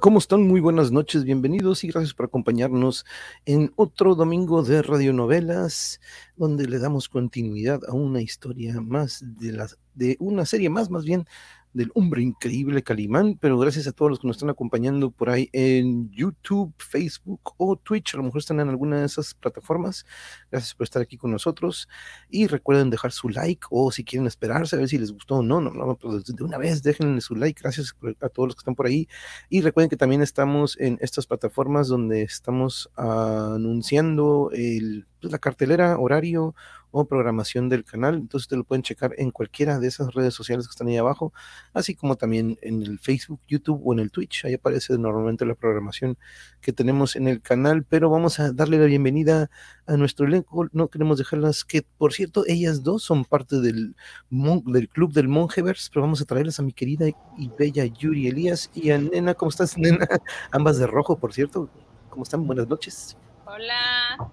[0.00, 0.46] ¿cómo están?
[0.46, 3.04] Muy buenas noches, bienvenidos y gracias por acompañarnos
[3.46, 6.00] en otro domingo de radionovelas,
[6.36, 11.04] donde le damos continuidad a una historia más de, la, de una serie más, más
[11.04, 11.26] bien,
[11.72, 15.48] del hombre increíble Calimán, pero gracias a todos los que nos están acompañando por ahí
[15.52, 20.04] en YouTube, Facebook o Twitch, a lo mejor están en alguna de esas plataformas.
[20.50, 21.88] Gracias por estar aquí con nosotros.
[22.28, 25.42] Y recuerden dejar su like o si quieren esperarse a ver si les gustó o
[25.42, 28.60] no, no, no, pues de una vez déjenle su like, gracias a todos los que
[28.60, 29.08] están por ahí.
[29.48, 35.98] Y recuerden que también estamos en estas plataformas donde estamos anunciando el, pues, la cartelera,
[35.98, 36.54] horario
[36.90, 38.16] o programación del canal.
[38.16, 41.32] Entonces te lo pueden checar en cualquiera de esas redes sociales que están ahí abajo,
[41.72, 44.44] así como también en el Facebook, YouTube o en el Twitch.
[44.44, 46.18] Ahí aparece normalmente la programación
[46.60, 49.50] que tenemos en el canal, pero vamos a darle la bienvenida
[49.86, 50.68] a nuestro elenco.
[50.72, 53.96] No queremos dejarlas que, por cierto, ellas dos son parte del,
[54.30, 58.70] del club del Monjevers, pero vamos a traerles a mi querida y bella Yuri Elías
[58.74, 59.34] y a Nena.
[59.34, 60.06] ¿Cómo estás, Nena?
[60.50, 61.70] Ambas de rojo, por cierto.
[62.10, 62.46] ¿Cómo están?
[62.46, 63.16] Buenas noches.
[63.46, 64.32] Hola.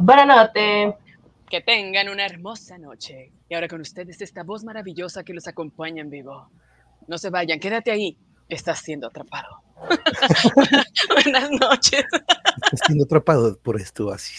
[0.00, 0.94] Buenas noches.
[1.48, 3.32] Que tengan una hermosa noche.
[3.48, 6.48] Y ahora con ustedes esta voz maravillosa que los acompaña en vivo.
[7.06, 8.16] No se vayan, quédate ahí.
[8.48, 9.62] Estás siendo atrapado.
[11.24, 12.04] Buenas noches.
[12.62, 14.34] Estás siendo atrapado por esto, así.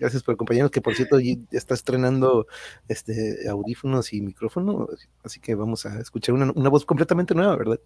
[0.00, 2.46] Gracias por acompañarnos, que por cierto ya está estrenando
[2.88, 4.88] este audífonos y micrófono,
[5.22, 7.78] así que vamos a escuchar una, una voz completamente nueva, ¿verdad?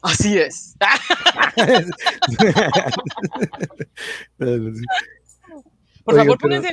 [0.00, 0.74] Así es.
[6.04, 6.64] Por favor, pongan,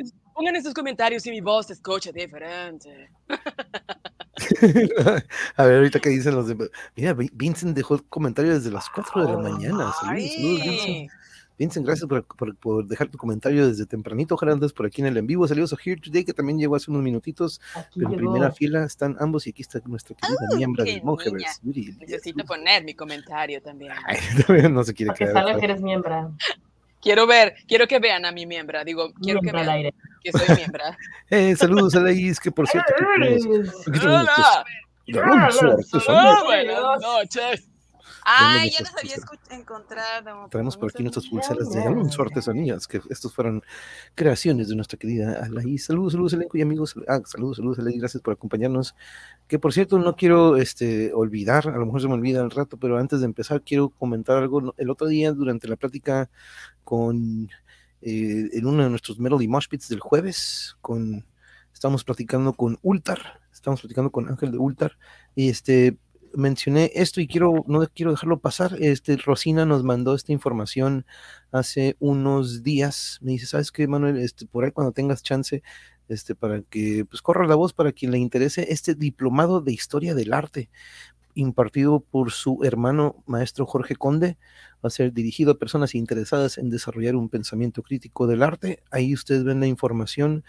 [0.56, 3.12] en sus comentarios si mi voz se escucha diferente.
[5.58, 6.70] a ver, ahorita que dicen los demás.
[6.96, 9.94] Mira, Vincent dejó comentario desde las 4 de la mañana.
[10.00, 11.12] Saludos, Vincent.
[11.60, 14.36] Vincent, gracias por, dejar tu comentario desde tempranito.
[14.36, 15.46] Ojalá andes por aquí en el en vivo.
[15.46, 17.60] Saludos a Here Today, que también llegó hace unos minutitos.
[17.94, 21.60] pero en primera fila están ambos y aquí está nuestra querida miembro del Monjevers.
[21.62, 23.92] Necesito poner mi comentario también.
[24.74, 25.60] no se quiere quedar.
[25.60, 26.34] que eres miembro.
[27.02, 28.82] Quiero ver, quiero que vean a mi miembro.
[28.86, 29.92] Digo, quiero que vean
[30.24, 30.84] que soy miembro.
[31.30, 32.94] eh, saludos a Laís, que por cierto.
[34.02, 34.66] Hola.
[35.08, 35.62] Buenas
[37.02, 37.70] noches.
[38.32, 39.16] Ay, ya los había
[39.60, 40.48] encontrado.
[40.50, 43.64] Traemos por aquí nuestras pulseras de Alonso Artesanías, que estos fueron
[44.14, 45.78] creaciones de nuestra querida Alaí.
[45.80, 46.96] Saludos, saludos, elenco y amigos.
[47.08, 47.98] Ah, saludos, saludos, Alaí.
[47.98, 48.96] Gracias por acompañarnos.
[49.48, 52.78] Que por cierto, no quiero este, olvidar, a lo mejor se me olvida al rato,
[52.78, 54.76] pero antes de empezar, quiero comentar algo.
[54.78, 56.30] El otro día, durante la plática
[56.84, 57.50] con
[58.02, 61.26] eh, en uno de nuestros Melody Moshpits del jueves, con
[61.74, 64.98] estamos platicando con Ultar, estamos platicando con Ángel de Ultar,
[65.36, 65.98] y este
[66.36, 68.78] mencioné esto y quiero, no quiero dejarlo pasar.
[68.80, 71.06] Este, Rosina nos mandó esta información
[71.52, 73.20] hace unos días.
[73.22, 74.18] Me dice, ¿sabes qué, Manuel?
[74.18, 75.64] Este, por ahí cuando tengas chance,
[76.08, 80.16] este, para que pues corra la voz para quien le interese este diplomado de historia
[80.16, 80.70] del arte
[81.36, 84.38] impartido por su hermano maestro Jorge Conde,
[84.84, 88.84] va a ser dirigido a personas interesadas en desarrollar un pensamiento crítico del arte.
[88.92, 90.44] Ahí ustedes ven la información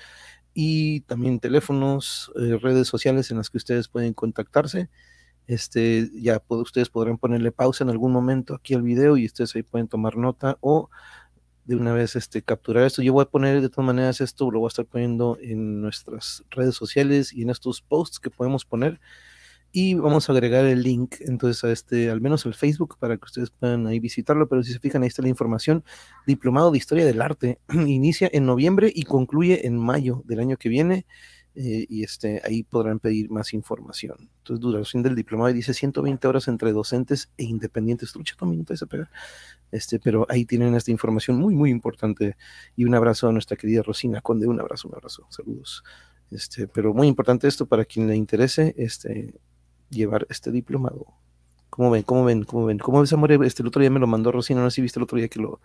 [0.55, 4.89] y también teléfonos, eh, redes sociales en las que ustedes pueden contactarse.
[5.51, 9.65] Este, ya ustedes podrán ponerle pausa en algún momento aquí al video y ustedes ahí
[9.65, 10.91] pueden tomar nota o
[11.65, 13.03] de una vez este, capturar esto.
[13.03, 16.45] Yo voy a poner de todas maneras esto, lo voy a estar poniendo en nuestras
[16.51, 19.01] redes sociales y en estos posts que podemos poner.
[19.73, 23.25] Y vamos a agregar el link entonces a este, al menos al Facebook, para que
[23.25, 24.49] ustedes puedan ahí visitarlo.
[24.49, 25.83] Pero si se fijan, ahí está la información.
[26.29, 27.59] Diplomado de Historia del Arte.
[27.73, 31.07] Inicia en noviembre y concluye en mayo del año que viene.
[31.57, 34.31] Eh, y este, ahí podrán pedir más información.
[34.39, 38.13] Entonces, duración del diplomado dice 120 horas entre docentes e independientes.
[38.13, 39.11] Trucha, minuto de pegar.
[39.73, 42.37] Este, pero ahí tienen esta información muy, muy importante.
[42.77, 44.47] Y un abrazo a nuestra querida Rosina Conde.
[44.47, 45.27] Un abrazo, un abrazo.
[45.31, 45.83] Saludos.
[46.31, 49.35] Este, pero muy importante esto para quien le interese este,
[49.91, 51.07] llevar este diplomado.
[51.71, 52.03] ¿Cómo ven?
[52.03, 52.45] ¿Cómo ven?
[52.45, 52.79] ¿Cómo ven?
[52.79, 53.33] ¿Cómo ves, amor?
[53.33, 55.29] Este, el otro día me lo mandó Rosina, no sé si viste el otro día
[55.29, 55.61] que lo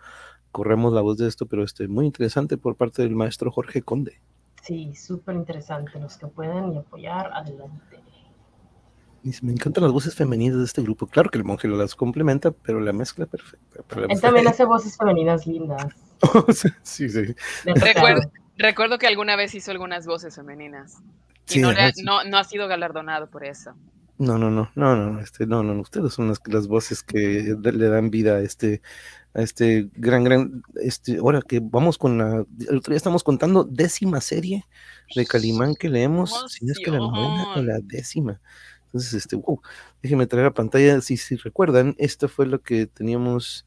[0.52, 4.20] corremos la voz de esto, pero este, muy interesante por parte del maestro Jorge Conde.
[4.62, 5.98] Sí, súper interesante.
[6.00, 8.00] Los que puedan y apoyar, adelante.
[9.42, 11.06] Me encantan las voces femeninas de este grupo.
[11.06, 13.80] Claro que el monje las complementa, pero la mezcla perfecta.
[14.08, 15.86] Él también hace voces femeninas lindas.
[16.82, 17.34] sí, sí.
[18.58, 21.02] Recuerdo, que alguna vez hizo algunas voces femeninas.
[21.50, 21.72] Y no,
[22.24, 23.74] no, ha sido galardonado por eso.
[24.18, 27.88] No, no, no, no, no, este, no, no, ustedes son las, las voces que le
[27.88, 28.80] dan vida a este,
[29.42, 34.20] este gran, gran, este, ahora que vamos con la, el otro día estamos contando décima
[34.20, 34.64] serie
[35.14, 38.40] de Calimán que leemos, si es que la novena o la décima.
[38.86, 39.60] Entonces, este, wow,
[40.02, 43.66] déjenme traer a pantalla, si, si recuerdan, esto fue lo que teníamos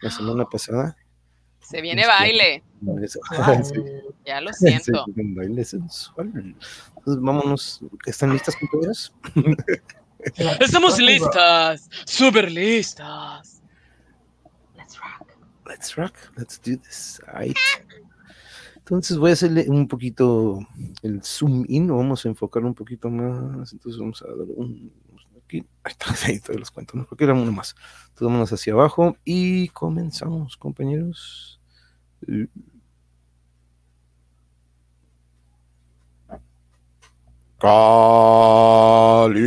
[0.00, 0.96] la semana pasada.
[1.60, 2.62] Se viene este, baile.
[4.26, 5.04] Ya lo siento.
[5.08, 6.32] baile sensual.
[6.34, 9.12] Entonces, vámonos, ¿están listas, compañeras?
[10.60, 13.59] Estamos listas, súper listas.
[14.90, 15.28] Let's rock.
[15.66, 17.22] Let's rock, let's do this.
[17.32, 17.54] Ahí.
[18.76, 20.58] Entonces voy a hacerle un poquito
[21.02, 23.72] el zoom in, vamos a enfocar un poquito más.
[23.72, 24.92] Entonces vamos a dar un.
[25.44, 27.06] Aquí, ahí está, ahí te los cuento, ¿no?
[27.06, 27.76] Porque era uno más.
[28.08, 31.60] Entonces vámonos hacia abajo y comenzamos, compañeros.
[37.60, 39.40] Calimán,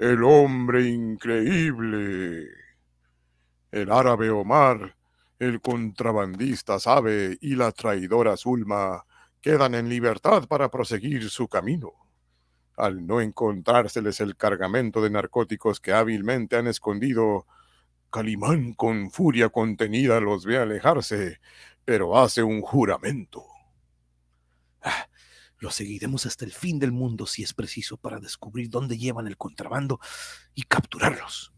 [0.00, 2.48] el hombre increíble.
[3.70, 4.96] El árabe Omar,
[5.38, 9.04] el contrabandista Sabe y la traidora Zulma
[9.42, 11.92] quedan en libertad para proseguir su camino.
[12.78, 17.46] Al no encontrárseles el cargamento de narcóticos que hábilmente han escondido,
[18.10, 21.40] Calimán con furia contenida los ve alejarse,
[21.84, 23.44] pero hace un juramento.
[24.80, 25.09] Ah,
[25.60, 29.36] Lo seguiremos hasta el fin del mundo si es preciso para descubrir dónde llevan el
[29.36, 30.00] contrabando
[30.54, 31.52] y capturarlos.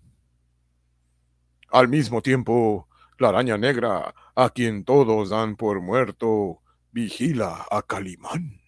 [1.71, 2.89] Al mismo tiempo,
[3.19, 6.61] la araña negra, a quien todos dan por muerto,
[6.91, 8.61] vigila a Calimán.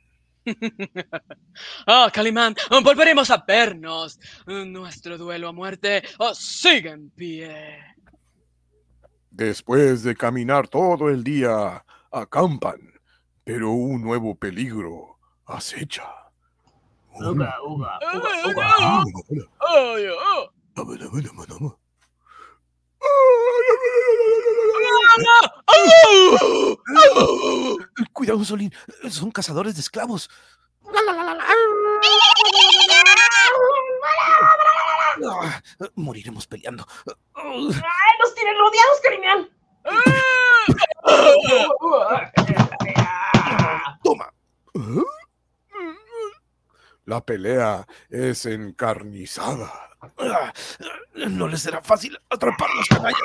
[1.87, 2.55] Ah, Calimán,
[2.85, 4.21] volveremos a vernos.
[4.47, 7.81] Nuestro duelo a muerte oh, sigue en pie.
[9.31, 12.79] Después de caminar todo el día, acampan,
[13.43, 15.14] pero un nuevo peligro
[15.47, 16.05] acecha.
[17.15, 18.67] Uga, uga, Ah, uga, uga.
[18.67, 19.05] ah,
[19.61, 20.49] ay, ah.
[26.27, 27.75] ¡Ah!
[28.13, 28.73] Cuidado, Solín,
[29.11, 30.29] son cazadores de esclavos.
[35.27, 35.63] Ah,
[35.95, 36.85] moriremos peleando.
[37.35, 39.49] ¡Ay, nos tienen rodeados, Calimán!
[44.03, 44.33] Toma.
[47.07, 49.91] La pelea es encarnizada.
[51.15, 53.21] No les será fácil atraparlos, canallas.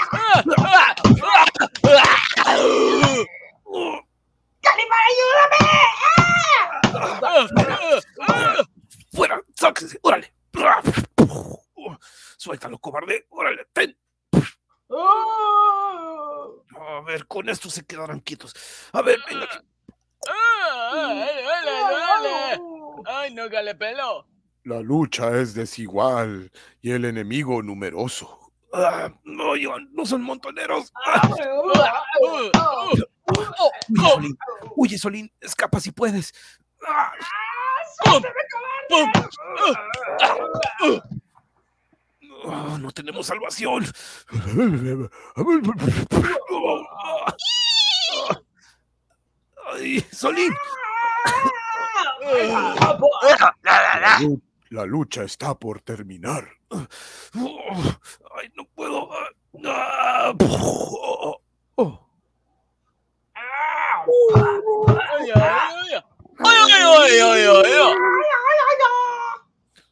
[4.61, 5.59] ¡Calimán, ayúdame!
[9.13, 9.41] ¡Fuera!
[9.55, 9.99] ¡Sáquese!
[10.01, 10.33] ¡Órale!
[12.37, 13.27] Suéltalo, cobarde.
[13.29, 13.65] ¡Órale!
[13.73, 13.97] ¡Ten!
[16.75, 18.53] A ver, con esto se quedarán quietos.
[18.91, 19.45] A ver, venga.
[19.45, 19.57] aquí.
[20.27, 22.78] ¡Ay, duele, duele!
[23.05, 24.27] ¡Ay, no, que le peló!
[24.63, 26.51] La lucha es desigual
[26.81, 28.51] y el enemigo numeroso.
[28.73, 30.93] Ah, no, Iván, no son montoneros.
[33.27, 34.37] Huye, Solín.
[34.75, 35.31] Huye, Solín.
[35.39, 36.33] Escapa si puedes.
[36.87, 37.11] Ah,
[42.45, 43.85] ah, no tenemos salvación.
[49.73, 50.53] Ay, Solín.
[53.63, 56.47] La, lu- la lucha está por terminar.
[56.71, 59.09] Ay, no puedo.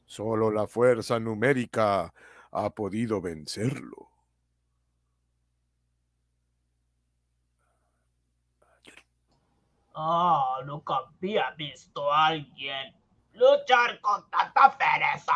[0.06, 2.14] Solo la fuerza numérica
[2.52, 4.07] ha podido vencerlo.
[10.00, 12.96] Ah, nunca había visto a alguien
[13.34, 15.34] luchar con tanta pereza.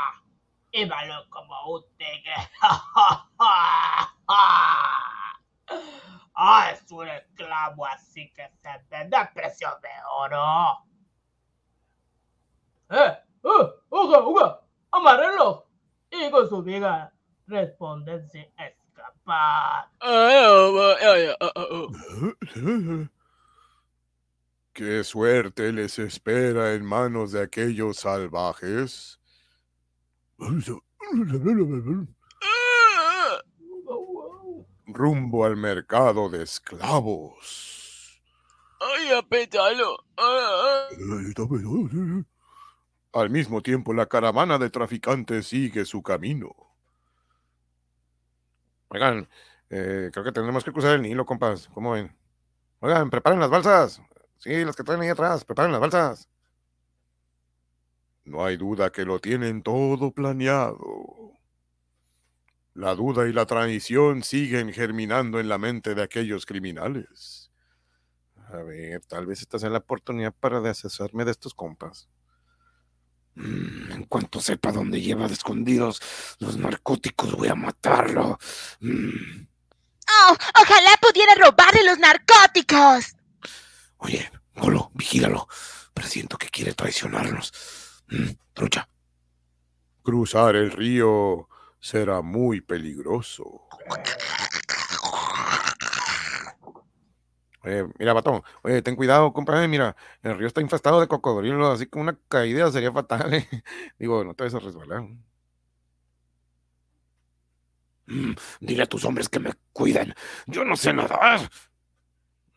[0.71, 2.35] Y malo como un tigre.
[6.35, 10.85] ah, es un esclavo así que se vende a precio de oro.
[12.91, 13.17] ¡Eh!
[13.43, 13.67] ¡Eh!
[13.89, 14.61] ¡Uga, uga!
[14.91, 15.65] ¡Amarrelo!
[16.11, 17.11] Y con su viga
[17.47, 19.89] responden sin escapar.
[19.99, 23.09] Ay, ay, ay, ay, ay.
[24.81, 29.19] ¿Qué suerte les espera en manos de aquellos salvajes?
[34.87, 38.23] Rumbo al mercado de esclavos.
[38.79, 40.03] ¡Ay, apétalo!
[43.13, 46.55] Al mismo tiempo, la caravana de traficantes sigue su camino.
[48.87, 49.29] Oigan,
[49.69, 51.69] eh, creo que tenemos que cruzar el Nilo, compas.
[51.71, 52.17] ¿Cómo ven?
[52.79, 54.01] Oigan, preparen las balsas.
[54.41, 56.27] Sí, las que traen ahí atrás, preparen las balsas.
[58.25, 61.33] No hay duda que lo tienen todo planeado.
[62.73, 67.51] La duda y la traición siguen germinando en la mente de aquellos criminales.
[68.49, 72.09] A ver, tal vez esta sea la oportunidad para deshacerme de estos compas.
[73.35, 76.01] Mm, En cuanto sepa dónde lleva de escondidos
[76.39, 78.39] los narcóticos, voy a matarlo.
[78.79, 79.45] Mm.
[80.29, 83.15] Oh, ojalá pudiera robarle los narcóticos.
[84.01, 85.47] Oye, Golo, vigílalo.
[85.93, 87.51] Presiento que quiere traicionarnos.
[88.53, 88.87] Trucha.
[90.03, 91.47] Cruzar el río
[91.79, 93.67] será muy peligroso.
[97.63, 98.41] Oye, mira, batón.
[98.63, 99.67] Oye, ten cuidado, compadre.
[99.67, 103.33] Mira, el río está infestado de cocodrilos, así que una caída sería fatal.
[103.35, 103.47] ¿eh?
[103.99, 105.03] Digo, no te vas a resbalar.
[108.07, 110.13] Mm, Dile a tus hombres que me cuiden.
[110.47, 111.49] Yo no sé nadar.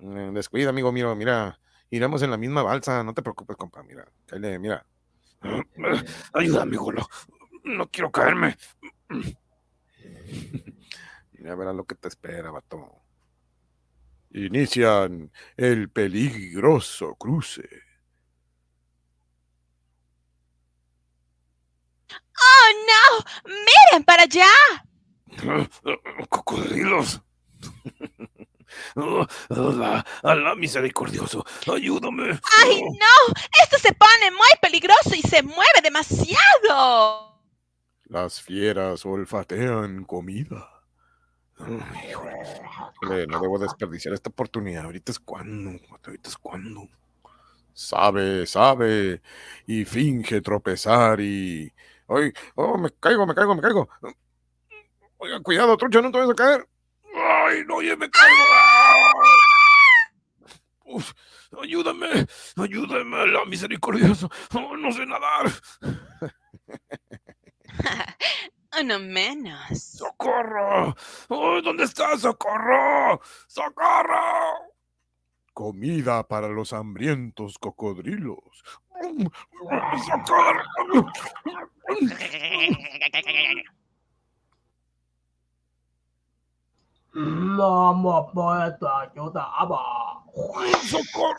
[0.04, 1.14] Eh, Descuida, amigo mío.
[1.14, 1.58] Mira,
[1.90, 3.02] iremos en la misma balsa.
[3.02, 3.82] No te preocupes, compa.
[3.82, 4.84] Mira, cáele, mira.
[6.34, 7.06] Ayúdame, Golo.
[7.64, 8.56] No quiero caerme.
[11.44, 12.88] Ya verás lo que te espera, batón.
[14.30, 17.68] Inician el peligroso cruce.
[22.10, 23.52] ¡Oh, no!
[23.52, 24.48] ¡Miren para allá!
[26.30, 27.22] Cocodrilos.
[28.96, 32.38] Oh, Alá, Alá misericordioso, ayúdame.
[32.62, 33.34] ¡Ay, no!
[33.62, 37.40] Esto se pone muy peligroso y se mueve demasiado.
[38.04, 40.70] Las fieras olfatean comida.
[41.58, 44.84] Híjole, no debo desperdiciar esta oportunidad.
[44.84, 45.78] Ahorita es cuando.
[46.04, 46.88] Ahorita es cuando.
[47.72, 49.22] Sabe, sabe.
[49.66, 51.72] Y finge tropezar y.
[52.08, 52.32] ¡Ay!
[52.54, 53.88] ¡Oh, me caigo, me caigo, me caigo!
[55.18, 56.68] Oiga, cuidado, trucha, no te vayas a caer.
[57.54, 58.42] Ay, no, ya me caigo.
[60.86, 61.12] Uf,
[61.62, 64.28] ayúdame, ayúdame, Alá misericordioso.
[64.54, 65.52] Oh, no sé nadar.
[68.80, 69.80] Uno menos.
[69.80, 70.96] ¡Socorro!
[71.28, 72.18] Oh, ¿Dónde está?
[72.18, 73.20] ¡Socorro!
[73.46, 74.72] ¡Socorro!
[75.52, 78.64] Comida para los hambrientos cocodrilos.
[80.08, 80.64] ¡Socorro!
[87.14, 89.12] No me puedo ayudar.
[90.82, 91.36] ¡Socorro!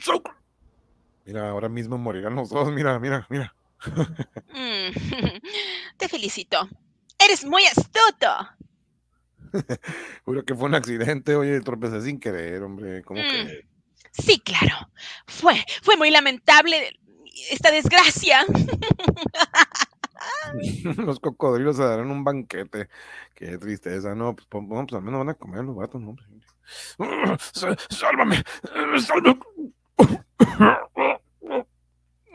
[0.00, 0.34] ¡Socorro!
[1.26, 2.70] Mira, ahora mismo morirán los dos.
[2.72, 3.54] Mira, mira, mira.
[4.54, 4.90] Mm,
[5.98, 6.68] Te felicito.
[7.18, 8.28] Eres muy astuto.
[10.24, 11.36] Juro que fue un accidente.
[11.36, 13.02] Oye, tropecé sin querer, hombre.
[13.02, 13.24] ¿Cómo Mm.
[13.28, 13.68] que?
[14.12, 14.74] Sí, claro.
[15.26, 16.98] Fue, fue muy lamentable
[17.50, 18.44] esta desgracia.
[20.96, 22.88] Los cocodrilos se darán un banquete.
[23.34, 26.16] Qué tristeza, no, pues, pues, pues al menos van a comer los gatos, ¿no?
[27.52, 28.42] Sa- ¡Sálvame!
[29.00, 29.38] ¡Sálvame!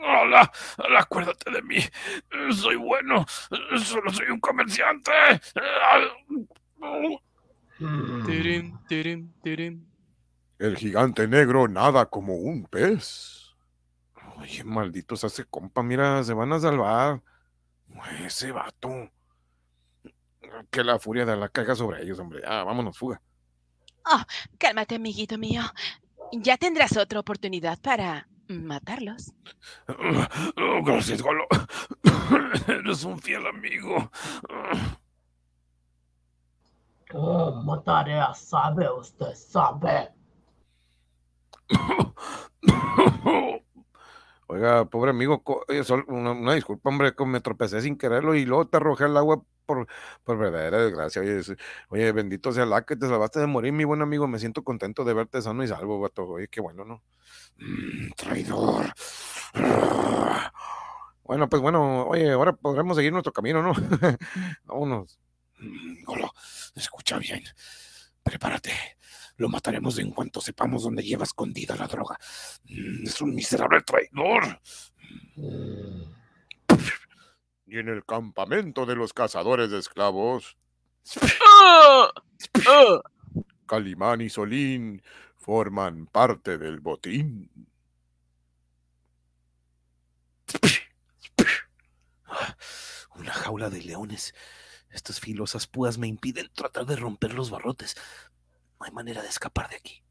[0.06, 1.76] Hola, hola, acuérdate de mí.
[2.52, 3.24] Soy bueno.
[3.78, 5.10] Solo soy un comerciante.
[8.26, 9.86] Tirim, tirim, tirim.
[10.58, 13.54] El gigante negro nada como un pez.
[14.36, 17.22] Oye, malditos hace compa, mira, se van a salvar.
[18.20, 19.10] Ese vato.
[20.70, 22.42] Que la furia de la caiga sobre ellos, hombre.
[22.46, 23.20] Ah, vámonos, fuga.
[24.58, 25.62] Cálmate, amiguito mío.
[26.32, 29.32] Ya tendrás otra oportunidad para matarlos.
[29.88, 31.46] Oh, gracias, Golo.
[32.68, 34.10] Eres un fiel amigo.
[37.10, 39.34] ¿Cómo tarea sabe usted?
[39.34, 40.10] ¿Sabe?
[44.54, 45.42] Oiga, pobre amigo,
[45.84, 49.88] sol- una, disculpa, hombre, me tropecé sin quererlo y luego te arrojé al agua por,
[50.22, 51.22] por verdadera desgracia.
[51.22, 51.40] Oye,
[51.88, 54.28] oye, bendito sea la que te salvaste de morir, mi buen amigo.
[54.28, 56.24] Me siento contento de verte sano y salvo, vato.
[56.28, 57.02] Oye, qué bueno, ¿no?
[57.58, 58.86] Mm, traidor.
[61.24, 63.72] Bueno, pues bueno, oye, ahora podremos seguir nuestro camino, ¿no?
[64.64, 65.18] Vámonos.
[65.58, 66.30] Mm, Golo,
[66.74, 67.42] escucha bien.
[68.22, 68.72] Prepárate.
[69.36, 72.18] Lo mataremos en cuanto sepamos dónde lleva escondida la droga.
[72.64, 74.60] Mm, Es un miserable traidor.
[77.66, 80.56] Y en el campamento de los cazadores de esclavos.
[83.66, 85.02] Calimán y Solín
[85.36, 87.50] forman parte del botín.
[93.16, 94.34] Una jaula de leones.
[94.90, 97.96] Estas filosas púas me impiden tratar de romper los barrotes.
[98.84, 100.04] No hay manera de escapar de aquí.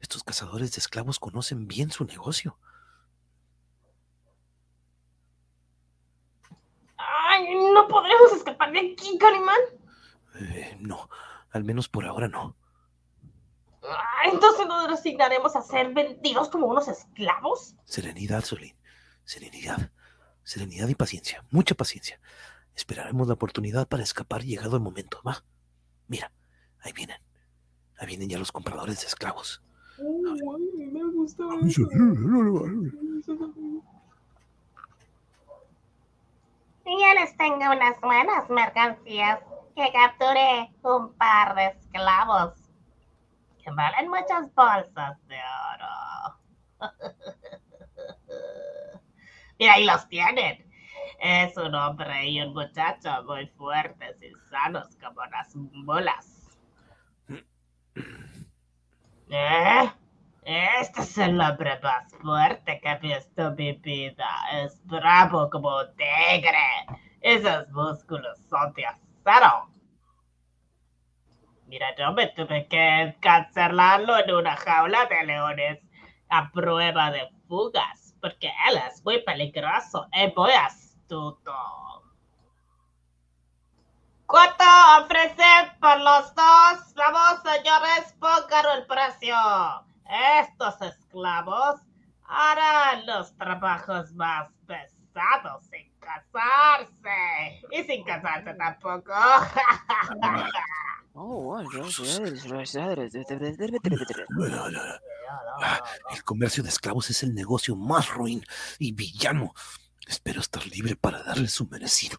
[0.00, 2.58] Estos cazadores de esclavos conocen bien su negocio.
[6.96, 9.60] Ay, no podremos escapar de aquí, Calimán.
[10.34, 11.08] Eh, no,
[11.52, 12.56] al menos por ahora no.
[13.84, 17.76] Ah, Entonces nos resignaremos a ser vendidos como unos esclavos.
[17.84, 18.76] Serenidad, Solín.
[19.24, 19.92] Serenidad.
[20.42, 21.44] Serenidad y paciencia.
[21.52, 22.20] Mucha paciencia.
[22.74, 25.22] Esperaremos la oportunidad para escapar llegado el momento.
[25.24, 25.44] Va.
[26.08, 26.32] Mira,
[26.80, 27.22] ahí vienen.
[28.02, 29.62] Ahí vienen ya los compradores de esclavos.
[29.96, 31.44] Me gusta
[36.84, 39.38] Ya les tengo unas buenas mercancías
[39.76, 42.54] que capturé un par de esclavos
[43.62, 45.38] que valen muchas bolsas de
[45.70, 46.40] oro.
[49.58, 50.68] Y ahí los tienen.
[51.20, 56.41] Es un hombre y un muchacho muy fuertes y sanos como las bolas.
[59.34, 59.90] ¿Eh?
[60.44, 64.28] Este es hombre más fuerte que he visto mi vida.
[64.52, 66.58] Es bravo como un tigre.
[67.22, 69.70] Esos músculos son de acero.
[71.66, 75.78] Mira, yo me tuve que encarcelarlo en una jaula de leones
[76.28, 81.54] a prueba de fugas, porque él es muy peligroso y muy astuto.
[84.32, 84.64] ¿Cuánto
[85.04, 86.94] ofrecen por los dos?
[86.96, 89.36] Vamos, señores, pongan el precio.
[90.40, 91.82] Estos esclavos
[92.24, 97.60] harán los trabajos más pesados sin casarse.
[97.72, 99.12] Y sin casarse tampoco.
[101.12, 101.60] Oh,
[106.10, 108.42] El comercio de esclavos es el negocio más ruin
[108.78, 109.52] y villano.
[110.06, 112.18] Espero estar libre para darle su merecido.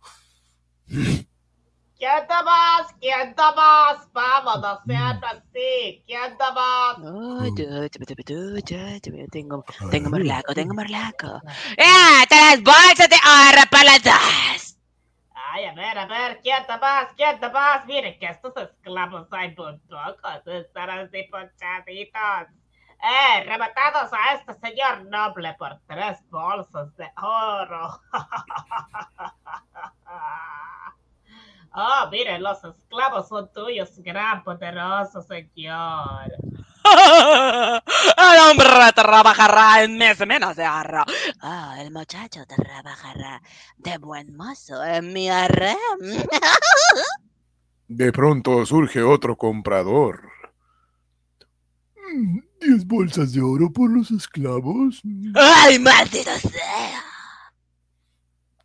[2.03, 2.93] ¿Quién da más?
[2.99, 4.11] ¿Quién da más?
[4.11, 6.03] Vamos, no sean así.
[6.05, 6.97] ¿Quién da más?
[9.31, 11.41] Tengo, tengo morlaco, tengo morlaco.
[11.77, 12.25] ¡Eh!
[12.27, 14.77] ¡Tres bolsas de oro para las dos!
[15.33, 17.07] Ay, a ver, a ver, ¿quién da más?
[17.15, 17.85] ¿Quién da más?
[17.85, 20.45] Miren que estos esclavos hay muy pocos.
[20.45, 22.49] Están así ponchaditos.
[23.01, 28.01] Eh, rematados a este señor noble por tres bolsas de oro.
[31.75, 36.31] Oh, miren, los esclavos son tuyos, gran poderoso señor.
[38.17, 41.03] El hombre trabajará en mes menos de oro.
[41.41, 43.41] Ah, el muchacho trabajará
[43.77, 45.77] de buen mozo en mi harem.
[47.87, 50.29] De pronto surge otro comprador.
[51.95, 55.01] Mm, ¿Diez bolsas de oro por los esclavos?
[55.35, 57.03] ¡Ay, maldito sea!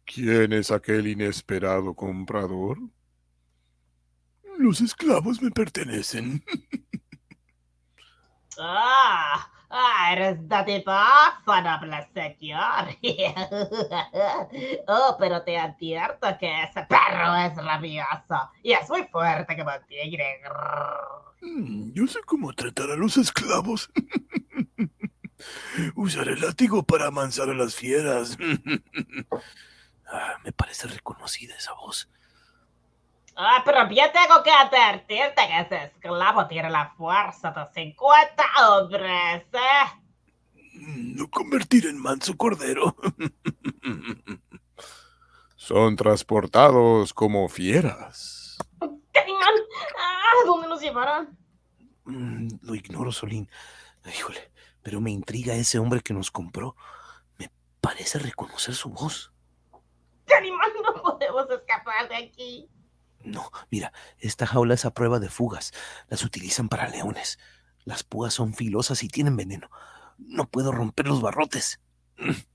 [0.04, 2.78] ¿Quién es aquel inesperado comprador?
[4.68, 6.44] Los esclavos me pertenecen.
[8.58, 12.84] Ah, ah, eres dadivoso, noble señor.
[14.88, 19.86] oh, pero te advierto que ese perro es rabioso y es muy fuerte como un
[19.86, 20.42] tigre.
[21.40, 23.90] Mm, Yo sé cómo tratar a los esclavos.
[25.94, 28.36] Usaré el látigo para amansar a las fieras.
[30.10, 32.08] Ah, me parece reconocida esa voz.
[33.40, 40.02] Ah, pero tengo que advertirte que ese esclavo tiene la fuerza de 50 hombres, ¿eh?
[40.72, 42.96] No convertir en manso cordero.
[45.54, 48.58] Son transportados como fieras.
[49.12, 49.54] Calimán,
[50.00, 51.38] ¿a dónde nos llevarán?
[52.06, 53.48] Mm, lo ignoro, Solín.
[54.04, 54.50] Híjole,
[54.82, 56.74] pero me intriga ese hombre que nos compró.
[57.38, 59.30] Me parece reconocer su voz.
[60.24, 62.68] Calimán, no podemos escapar de aquí.
[63.28, 65.72] No, mira, esta jaula es a prueba de fugas.
[66.08, 67.38] Las utilizan para leones.
[67.84, 69.70] Las púas son filosas y tienen veneno.
[70.16, 71.80] No puedo romper los barrotes.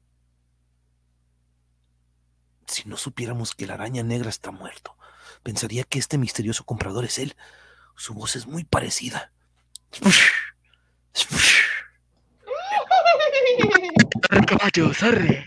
[2.65, 4.97] Si no supiéramos que la araña negra está muerto,
[5.43, 7.35] pensaría que este misterioso comprador es él.
[7.95, 9.31] Su voz es muy parecida.
[14.47, 15.45] Caballos, arre.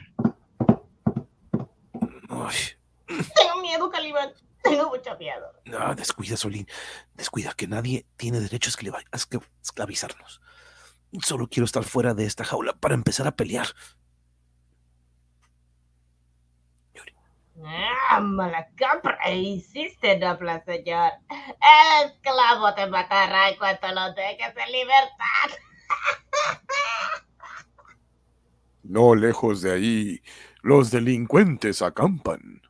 [3.09, 4.33] Tengo miedo, Calimán.
[4.71, 5.53] Tengo mucho miedo.
[5.65, 6.67] no, descuida, Solín.
[7.15, 9.19] Descuida, que nadie tiene derecho a
[9.63, 10.41] esclavizarnos.
[11.23, 13.69] Solo quiero estar fuera de esta jaula para empezar a pelear.
[17.65, 21.13] Ah, mala compra hiciste, noble señor.
[21.31, 25.59] El esclavo te matará en cuanto lo dejes en libertad.
[28.83, 30.23] No lejos de ahí,
[30.63, 32.63] los delincuentes acampan.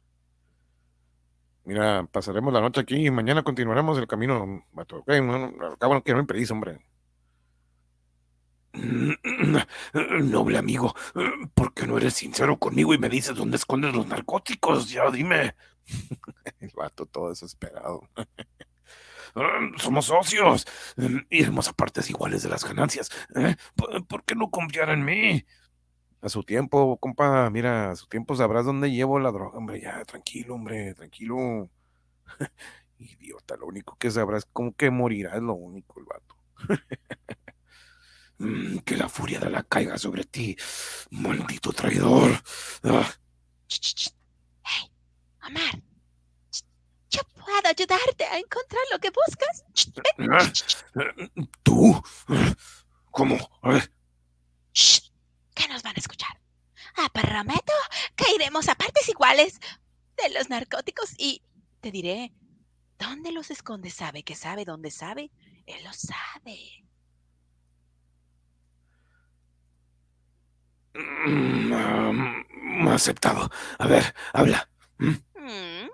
[1.67, 4.65] Mira, pasaremos la noche aquí y mañana continuaremos el camino.
[4.73, 6.79] vato, ok, no, no, al cabo no impedir, hombre.
[10.23, 10.95] Noble amigo,
[11.55, 14.89] ¿por qué no eres sincero conmigo y me dices dónde escondes los narcóticos?
[14.91, 15.57] Ya dime.
[16.61, 18.09] El vato todo desesperado.
[19.79, 20.67] Somos socios.
[21.31, 23.11] Iremos a partes iguales de las ganancias.
[23.35, 23.57] ¿eh?
[23.75, 25.45] ¿Por por qué no confiar en mí?
[26.27, 29.57] A su tiempo, compa, mira, a su tiempo sabrás dónde llevo la droga.
[29.57, 31.71] Hombre, ya, tranquilo, hombre, tranquilo.
[32.99, 36.37] Idiota, lo único que sabrás es cómo que morirá, es lo único, el vato.
[38.39, 40.55] Mm, Que la furia de la caiga sobre ti,
[41.11, 42.33] maldito traidor.
[42.85, 43.11] Ah.
[44.63, 44.91] Hey,
[45.47, 45.83] Omar.
[47.09, 49.65] Yo puedo ayudarte a encontrar lo que buscas.
[50.19, 50.53] Ah,
[51.01, 51.31] eh,
[51.63, 51.99] ¿Tú?
[53.11, 53.39] ¿Cómo?
[53.63, 53.91] A ver,
[54.75, 55.06] Shh,
[55.57, 56.39] que nos van a escuchar.
[56.97, 57.73] Ah, prometo
[58.15, 59.59] que iremos a partes iguales
[60.17, 61.43] de los narcóticos y
[61.81, 62.33] te diré
[62.99, 63.91] dónde los esconde.
[63.91, 65.31] Sabe que sabe dónde sabe.
[65.67, 66.87] Él lo sabe.
[70.95, 73.51] Mm, aceptado.
[73.79, 74.69] A ver, habla.
[74.99, 75.11] ¿Mm?
[75.35, 75.91] Mm,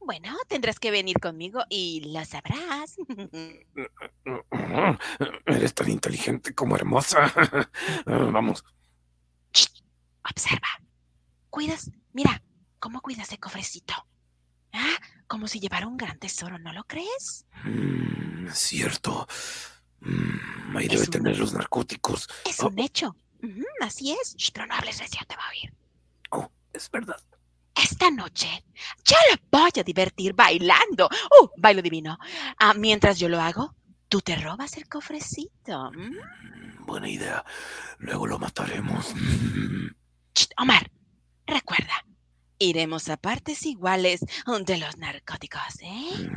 [0.00, 2.96] Bueno, tendrás que venir conmigo y lo sabrás.
[5.46, 7.32] Eres tan inteligente como hermosa.
[8.06, 8.64] Vamos.
[10.30, 10.68] Observa.
[11.50, 12.42] Cuidas, mira,
[12.78, 13.94] cómo cuidas el cofrecito.
[14.72, 14.96] ¿Ah?
[15.26, 17.46] Como si llevara un gran tesoro, ¿no lo crees?
[17.64, 19.26] Mm, cierto.
[20.00, 22.28] Mm, ahí Es debe un- tener los narcóticos.
[22.44, 22.68] Es Oh.
[22.68, 23.16] un hecho.
[23.42, 24.34] Ujú, así es.
[24.36, 25.74] Shh, pero no hables recio, te va a oír.
[26.30, 27.20] Oh, es verdad.
[27.74, 28.64] Esta noche
[29.04, 31.08] yo lo voy a divertir bailando.
[31.40, 31.48] ¡Uh!
[31.58, 32.18] Bailo divino.
[32.58, 33.74] Ah, mientras yo lo hago,
[34.08, 35.90] tú te robas el cofrecito.
[35.92, 37.44] Mm, Buena idea.
[37.98, 39.12] Luego lo mataremos.
[40.36, 40.90] Mm, Omar,
[41.46, 42.04] recuerda,
[42.58, 44.20] iremos a partes iguales
[44.64, 46.30] de los narcóticos, ¿eh?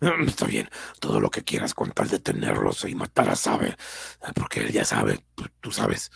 [0.00, 0.68] mm, Está bien.
[1.00, 3.76] Todo lo que quieras con tal de tenerlos y matar a Sabe.
[4.34, 5.24] Porque él ya sabe.
[5.34, 6.10] Tú, tú sabes.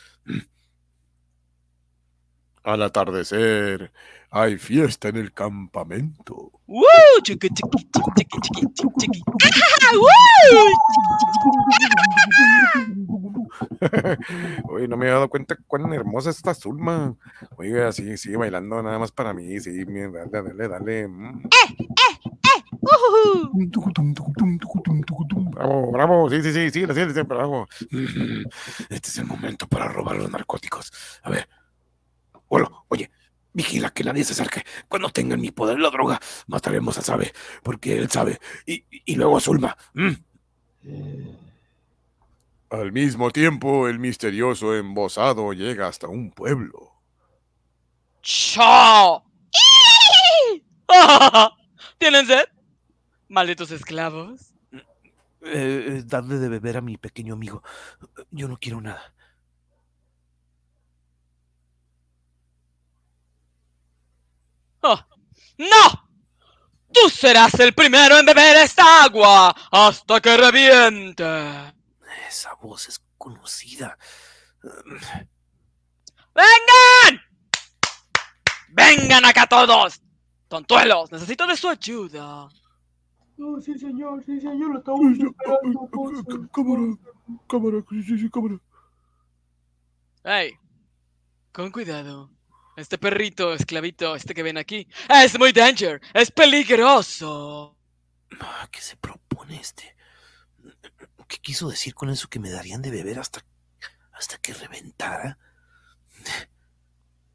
[2.64, 3.92] Al atardecer,
[4.30, 6.50] hay fiesta en el campamento.
[6.66, 6.82] ¡Woo!
[7.22, 9.22] Chiqui, chiqui, chiqui, chiqui.
[14.68, 17.14] Oye, no me había dado cuenta cuán hermosa es esta Zulma.
[17.56, 19.60] Oiga, sí, sigue bailando nada más para mí.
[19.60, 21.08] Sí, mira, dale, dale, dale.
[21.08, 21.42] mm.
[22.80, 23.50] Ujujú.
[25.50, 26.30] Bravo, bravo.
[26.30, 27.66] Sí, sí, sí, sí, sí, bravo.
[27.90, 28.44] Mm,
[28.90, 30.92] Este es el momento para robar los narcóticos.
[31.22, 31.48] A ver.
[32.56, 33.10] Hola, oye,
[33.52, 34.64] vigila que nadie se acerque.
[34.88, 37.32] Cuando tengan mi poder la droga, mataremos a Sabe,
[37.64, 38.38] porque él sabe.
[38.64, 39.76] Y, y luego a Zulma.
[39.94, 40.12] Mm.
[42.70, 46.92] Al mismo tiempo, el misterioso embosado llega hasta un pueblo.
[48.22, 49.24] ¡Chao!
[51.98, 52.44] ¿Tienen sed?
[53.28, 54.54] Malditos esclavos.
[54.72, 54.80] Eh,
[55.42, 57.64] eh, dadle de beber a mi pequeño amigo.
[58.30, 59.12] Yo no quiero nada.
[64.86, 65.00] Oh,
[65.56, 66.10] ¡No!
[66.92, 71.24] Tú serás el primero en beber esta agua hasta que reviente.
[72.28, 73.96] Esa voz es conocida.
[76.34, 77.22] ¡Vengan!
[78.68, 80.02] ¡Vengan acá todos!
[80.48, 82.50] Tontuelos, necesito de su ayuda.
[83.38, 85.88] Oh, sí, señor, sí, señor, lo estamos esperando.
[86.52, 86.98] Cámara,
[87.48, 88.60] cámara, sí, sí, cámara.
[90.24, 90.52] Hey,
[91.52, 92.33] con cuidado.
[92.76, 97.76] Este perrito, esclavito, este que ven aquí, es muy danger, es peligroso.
[98.40, 99.96] Ah, ¿Qué se propone este?
[101.28, 103.44] ¿Qué quiso decir con eso que me darían de beber hasta,
[104.12, 105.38] hasta que reventara?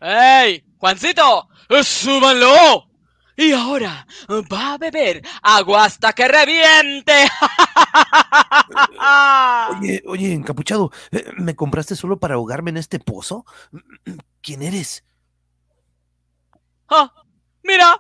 [0.02, 0.66] ¡Ey!
[0.78, 1.48] ¡Juancito!
[1.84, 2.88] ¡Súbanlo!
[3.38, 4.06] Y ahora
[4.52, 7.14] va a beber agua hasta que reviente.
[9.80, 10.92] Oye, oye, encapuchado,
[11.38, 13.46] ¿me compraste solo para ahogarme en este pozo?
[14.42, 15.06] ¿Quién eres?
[16.90, 17.14] Ah,
[17.64, 17.98] ¡Mira!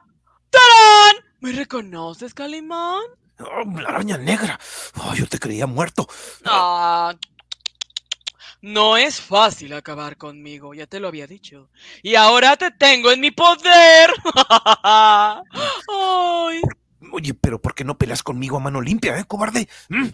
[0.49, 1.23] ¡Tarán!
[1.39, 3.03] ¿Me reconoces, Calimán?
[3.39, 4.59] Oh, la araña negra.
[4.97, 6.07] Oh, yo te creía muerto.
[6.45, 7.13] Ah,
[8.61, 11.69] no es fácil acabar conmigo, ya te lo había dicho.
[12.03, 14.11] Y ahora te tengo en mi poder.
[14.83, 16.61] Ay,
[17.11, 19.69] Oye, pero ¿por qué no peleas conmigo a mano limpia, eh, cobarde?
[19.87, 20.09] ¿Mm?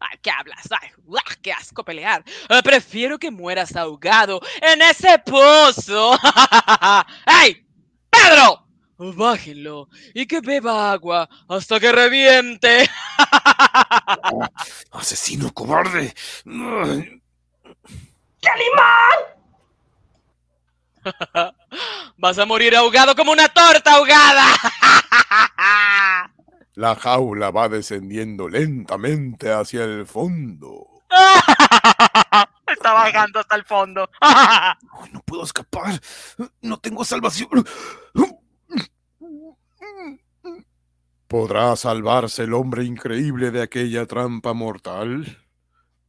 [0.00, 0.66] ay, ¿qué hablas?
[0.80, 0.90] Ay.
[1.42, 2.24] ¡Qué asco pelear!
[2.48, 6.18] Eh, prefiero que mueras ahogado en ese pozo.
[7.42, 7.63] ¡Ey!
[8.24, 8.60] ¡Pedro!
[8.96, 12.88] Bájenlo y que beba agua hasta que reviente.
[14.92, 16.14] Asesino cobarde.
[16.46, 17.20] Ay,
[22.16, 24.46] Vas a morir ahogado como una torta ahogada.
[26.74, 30.93] La jaula va descendiendo lentamente hacia el fondo.
[32.66, 34.08] Está bajando hasta el fondo.
[35.12, 36.00] no puedo escapar.
[36.62, 37.64] No tengo salvación.
[41.28, 45.38] ¿Podrá salvarse el hombre increíble de aquella trampa mortal?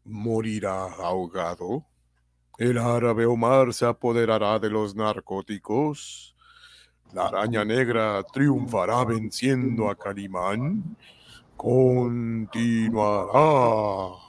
[0.03, 1.85] ¿Morirá ahogado?
[2.57, 6.35] ¿El árabe Omar se apoderará de los narcóticos?
[7.13, 10.95] ¿La araña negra triunfará venciendo a Calimán?
[11.57, 14.24] Continuará.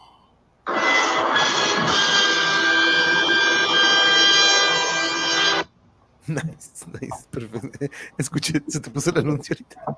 [6.29, 7.87] Nice, nice, perfecto.
[8.19, 9.97] Escuché, se te puso el anuncio ahorita.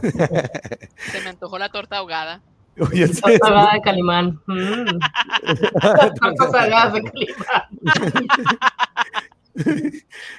[1.12, 2.40] Se me antojó la torta ahogada.
[2.80, 4.40] Oye, Torta ahogada de Calimán.
[4.46, 4.86] Mm.
[6.20, 7.64] Tortas ahogadas de Calimán.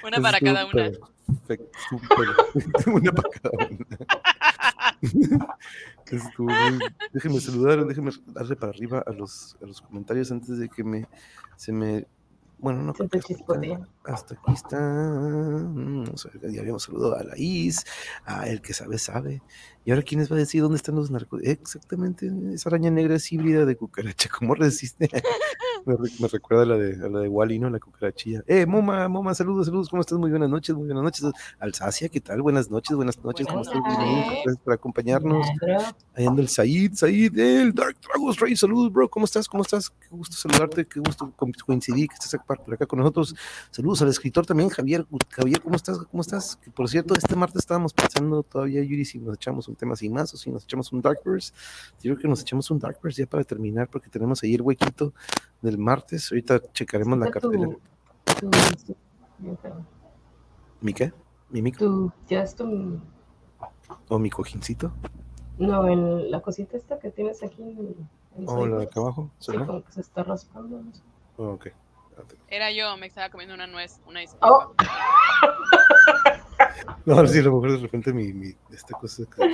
[0.02, 0.90] Una para cada una.
[1.46, 2.28] Perfecto, súper.
[2.86, 3.86] Una para cada una.
[6.38, 6.78] Muy-
[7.12, 11.06] Déjenme saludar, déjenme darle para arriba a los, a los comentarios antes de que me
[11.56, 12.06] se me.
[12.58, 12.92] Bueno, no
[14.04, 14.78] hasta, aquí está.
[14.78, 16.04] mm,
[16.52, 17.86] ya habíamos saludado a la Is,
[18.26, 19.42] a el que sabe, sabe.
[19.84, 21.40] Y ahora, ¿quién les va a decir dónde están los narcos?
[21.42, 24.28] Exactamente, esa araña negra es híbrida de cucaracha.
[24.38, 25.08] ¿Cómo resiste?
[25.86, 27.70] me, re- me recuerda a la de, a la de Wally, ¿no?
[27.70, 28.42] La cucarachilla.
[28.46, 29.88] Eh, Moma, Moma, saludos, saludos.
[29.88, 30.18] ¿Cómo estás?
[30.18, 31.24] Muy buenas noches, muy buenas noches.
[31.58, 32.42] Alsacia, ¿qué tal?
[32.42, 33.46] Buenas noches, buenas noches.
[33.46, 33.80] ¿Cómo estás?
[33.82, 35.46] Gracias por acompañarnos.
[36.14, 39.48] Ahí anda el Said, Said, el Dark Dragos Rey, saludos, bro, ¿cómo estás?
[39.48, 39.90] ¿Cómo estás?
[39.90, 43.34] Qué gusto saludarte, qué gusto co- coincidir, que estés acá- por acá con nosotros.
[43.70, 45.06] Saludos al escritor también, Javier.
[45.30, 45.98] Javier, ¿cómo estás?
[46.10, 46.56] ¿Cómo estás?
[46.56, 50.12] Que por cierto, este martes estábamos pensando todavía, Yuri, si nos echamos un tema sin
[50.12, 51.52] más o si nos echamos un Darkverse.
[52.02, 55.14] Yo creo que nos echamos un Darkverse ya para terminar, porque tenemos ahí el huequito
[55.70, 56.30] del martes.
[56.32, 57.76] Ahorita checaremos la tu- cartelera.
[58.40, 58.50] tu-.
[60.80, 61.12] ¿Mi qué?
[61.50, 61.86] ¿Mi micro?
[61.86, 63.00] Tu, ya es tu,
[64.08, 64.92] ¿O mi cojincito?
[65.58, 68.08] no, en la cosita esta que tienes aquí en,
[68.46, 69.30] ¿O la de acá abajo?
[69.38, 69.66] Sí, ¿Será?
[69.66, 70.80] como que se está raspando.
[70.82, 71.02] no sé.
[71.36, 71.66] Oh, ok.
[72.48, 74.48] Era yo, me estaba comiendo una nuez, una disculpa.
[74.50, 74.74] Oh.
[77.06, 79.22] No, sí, a lo mejor de repente mi, mi esta cosa.
[79.36, 79.50] Pero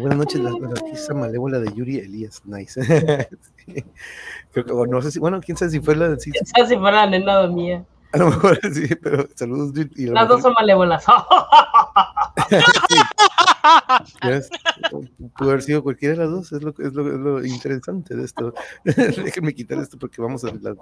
[0.00, 2.80] buenas noches, la, la artista malévola de Yuri Elías, nice.
[3.66, 3.84] Sí.
[4.52, 6.76] Creo que- no sé si, bueno, quién sabe si fue la, sí, O sea, si
[6.76, 7.84] fuera la nena mía.
[8.12, 9.72] a lo mejor sí, pero saludos.
[9.96, 11.04] Y Las dos son malévolas.
[14.22, 14.48] es-
[15.36, 18.24] pudo haber sido cualquiera de las dos, es lo, es lo, es lo interesante de
[18.24, 18.54] esto.
[18.84, 20.74] Déjenme quitar esto porque vamos a la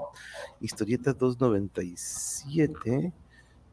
[0.60, 3.12] historieta 297.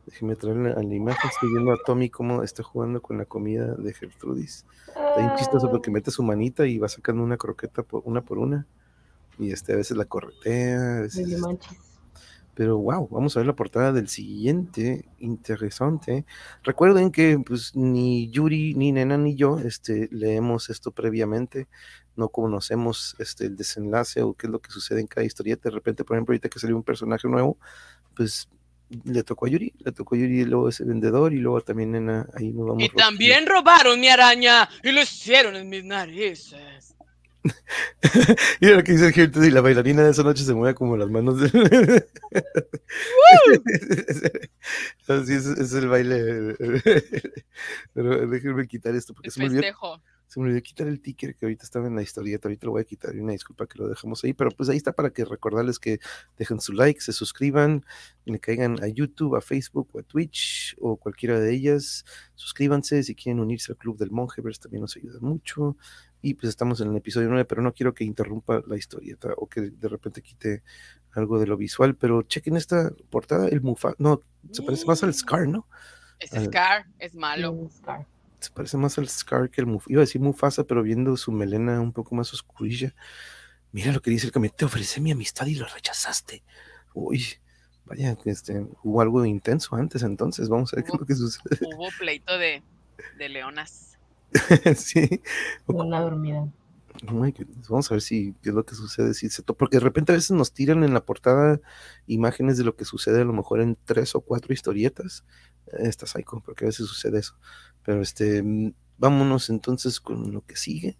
[0.05, 3.73] Déjenme traerle a la imagen, estoy viendo a Tommy cómo está jugando con la comida
[3.73, 4.65] de Gertrudis.
[4.87, 8.37] Está bien chistoso porque mete su manita y va sacando una croqueta por, una por
[8.37, 8.67] una.
[9.39, 11.77] Y este, a veces la corretea, a veces manches.
[12.53, 16.25] pero wow, vamos a ver la portada del siguiente, interesante.
[16.63, 21.67] Recuerden que pues ni Yuri, ni Nena, ni yo este, leemos esto previamente,
[22.15, 25.69] no conocemos este, el desenlace o qué es lo que sucede en cada historieta.
[25.69, 27.57] De repente, por ejemplo, ahorita que salió un personaje nuevo,
[28.15, 28.47] pues
[28.89, 31.91] le tocó a Yuri, le tocó a Yuri y luego ese vendedor y luego también
[31.91, 32.83] Nena, ahí nos vamos.
[32.83, 36.95] Y también robaron mi araña y lo hicieron en mis narices.
[38.59, 41.09] Y lo que dice Gertrude, y la bailarina de esa noche se mueve como las
[41.09, 41.47] manos de...
[45.07, 46.55] Así es, es el baile.
[47.93, 50.01] Pero déjenme quitar esto porque El se me olvidó, festejo.
[50.35, 52.49] Se me olvidó quitar el ticker que ahorita estaba en la historieta.
[52.49, 54.33] Ahorita lo voy a quitar y una disculpa que lo dejamos ahí.
[54.33, 55.99] Pero pues ahí está para que recordarles que
[56.37, 57.85] dejen su like, se suscriban,
[58.25, 62.03] le caigan a YouTube, a Facebook o a Twitch o cualquiera de ellas.
[62.33, 65.77] Suscríbanse si quieren unirse al Club del Mongeverse, también nos ayuda mucho.
[66.21, 69.47] Y pues estamos en el episodio 9, pero no quiero que interrumpa la historieta o
[69.47, 70.63] que de repente quite
[71.13, 71.95] algo de lo visual.
[71.95, 73.93] Pero chequen esta portada, el Mufa.
[73.99, 74.21] No,
[74.51, 75.65] se parece más al Scar, ¿no?
[76.19, 76.31] Es.
[76.31, 77.69] Scar, es malo.
[77.71, 78.05] Scar.
[78.39, 79.91] Se parece más al Scar que el Mufasa.
[79.91, 82.93] Iba a decir Mufasa, pero viendo su melena un poco más oscurilla.
[83.71, 84.51] Mira lo que dice el cambio.
[84.51, 86.43] Te ofrecí mi amistad y lo rechazaste.
[86.93, 87.25] Uy,
[87.85, 90.49] vaya, este, hubo algo intenso antes entonces.
[90.49, 91.59] Vamos a ver qué es lo que sucede.
[91.75, 92.63] Hubo pleito de,
[93.17, 93.97] de leonas.
[94.75, 95.21] sí.
[95.67, 96.47] Una dormida.
[97.07, 97.25] Oh
[97.69, 99.13] Vamos a ver si qué es lo que sucede.
[99.13, 101.59] Si se porque de repente a veces nos tiran en la portada
[102.07, 105.25] imágenes de lo que sucede a lo mejor en tres o cuatro historietas.
[105.67, 107.37] Esta psycho, porque a veces sucede eso.
[107.83, 110.97] Pero este, mm, vámonos entonces con lo que sigue.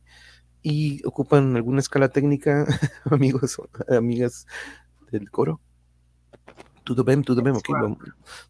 [0.62, 2.66] Y ocupan alguna escala técnica,
[3.06, 3.58] amigos,
[3.90, 4.48] amigas
[5.12, 5.62] del coro.
[6.86, 7.68] Todo bien, todo bien, ok.
[7.70, 7.98] Vamos,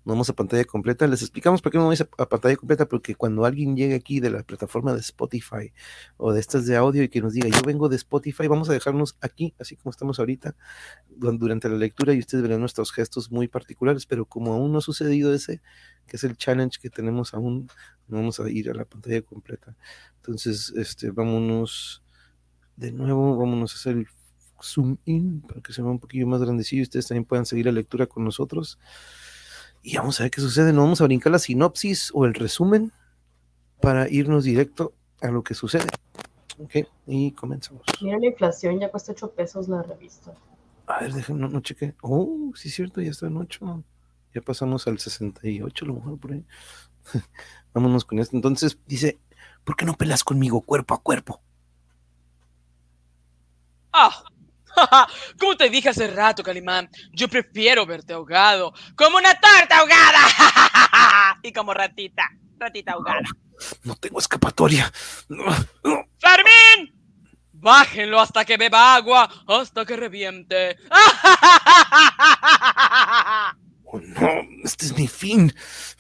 [0.04, 1.08] vamos a pantalla completa.
[1.08, 4.20] Les explicamos por qué no vamos a, a pantalla completa, porque cuando alguien llegue aquí
[4.20, 5.72] de la plataforma de Spotify
[6.18, 8.74] o de estas de audio y que nos diga, yo vengo de Spotify, vamos a
[8.74, 10.54] dejarnos aquí, así como estamos ahorita,
[11.10, 14.80] du- durante la lectura y ustedes verán nuestros gestos muy particulares, pero como aún no
[14.80, 15.62] ha sucedido ese,
[16.06, 17.70] que es el challenge que tenemos aún,
[18.10, 19.78] no vamos a ir a la pantalla completa.
[20.18, 22.04] Entonces, este, vámonos
[22.76, 24.08] de nuevo, vámonos a hacer el
[24.62, 27.66] zoom in para que se vea un poquillo más grandecillo y ustedes también puedan seguir
[27.66, 28.80] la lectura con nosotros.
[29.82, 30.74] Y vamos a ver qué sucede.
[30.74, 32.92] No vamos a brincar la sinopsis o el resumen
[33.82, 35.88] para irnos directo a lo que sucede.
[36.58, 37.84] Ok, y comenzamos.
[38.02, 40.34] Mira la inflación, ya cuesta 8 pesos la revista.
[40.88, 41.96] A ver, déjenme, no, no cheque.
[42.02, 43.84] Oh, sí, es cierto, ya está en 8.
[44.34, 46.46] Ya pasamos al 68, a lo mejor por ahí.
[47.74, 48.36] Vámonos con esto.
[48.36, 49.20] Entonces dice:
[49.64, 51.42] ¿Por qué no pelas conmigo cuerpo a cuerpo?
[53.92, 54.24] ¡Ah!
[55.40, 61.52] Como te dije hace rato, Calimán, yo prefiero verte ahogado como una torta ahogada y
[61.52, 63.28] como ratita, ratita ahogada.
[63.84, 64.92] No tengo escapatoria.
[66.20, 66.94] ¡Fermín!
[67.54, 70.78] Bájenlo hasta que beba agua, hasta que reviente.
[73.88, 75.54] Oh, no, este es mi fin.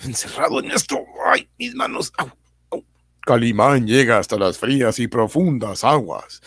[0.04, 0.98] Encerrado en esto.
[1.32, 2.12] Ay, mis manos.
[2.18, 2.32] Au.
[3.26, 6.42] Calimán llega hasta las frías y profundas aguas.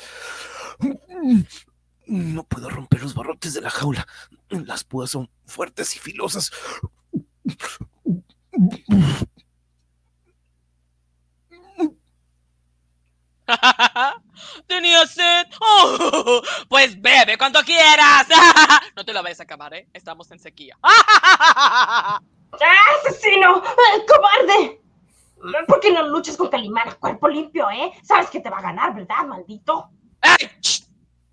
[2.09, 4.07] No puedo romper los barrotes de la jaula.
[4.49, 6.51] Las púas son fuertes y filosas.
[14.67, 15.47] ¿Tenía sed?
[15.61, 18.27] Oh, pues bebe cuando quieras.
[18.97, 19.87] No te la vayas a acabar, ¿eh?
[19.93, 20.77] Estamos en sequía.
[20.83, 22.21] ¡Ah,
[23.07, 23.59] ¡Asesino!
[23.59, 24.81] ¡Eh, ¡Cobarde!
[25.69, 27.93] ¿Por qué no luchas con Calimán a cuerpo limpio, eh?
[28.03, 29.91] Sabes que te va a ganar, ¿verdad, maldito?
[30.23, 30.51] ¡Ey!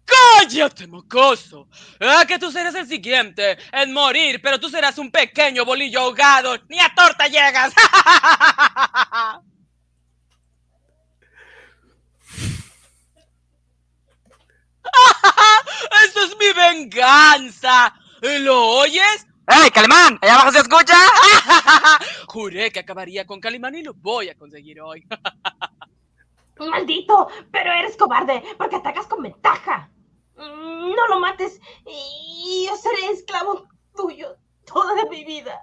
[0.05, 1.67] ¡Cállate, mocoso!
[1.99, 6.57] Ah, que tú serás el siguiente en morir, pero tú serás un pequeño bolillo ahogado.
[6.69, 7.73] Ni a torta llegas.
[16.05, 17.93] ¡Eso es mi venganza!
[18.21, 19.27] ¿Lo oyes?
[19.47, 20.17] ¡Ey, Calimán!
[20.21, 20.95] ¿Allá abajo se escucha?
[22.27, 25.05] Juré que acabaría con Calimán y lo voy a conseguir hoy.
[26.59, 29.89] Maldito, pero eres cobarde porque atacas con ventaja.
[30.37, 35.61] Mm, No lo mates y yo seré esclavo tuyo toda mi vida.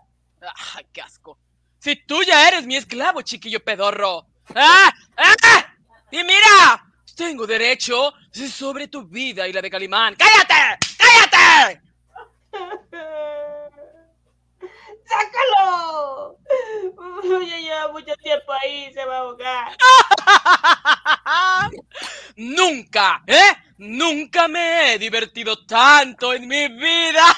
[0.75, 1.39] ¡Ay, qué asco!
[1.79, 4.27] Si tú ya eres mi esclavo, chiquillo pedorro.
[4.55, 4.93] ¡Ah!
[5.17, 5.75] ¡Ah!
[6.11, 6.85] Y mira,
[7.17, 10.17] tengo derecho sobre tu vida y la de Calimán.
[10.17, 10.79] ¡Cállate!
[10.99, 11.83] ¡Cállate!
[15.07, 16.39] ¡Sácalo!
[17.23, 19.77] Ya lleva mucho tiempo ahí, se va a ahogar.
[22.37, 23.53] Nunca, ¿eh?
[24.03, 27.25] Nunca me he divertido tanto en mi vida.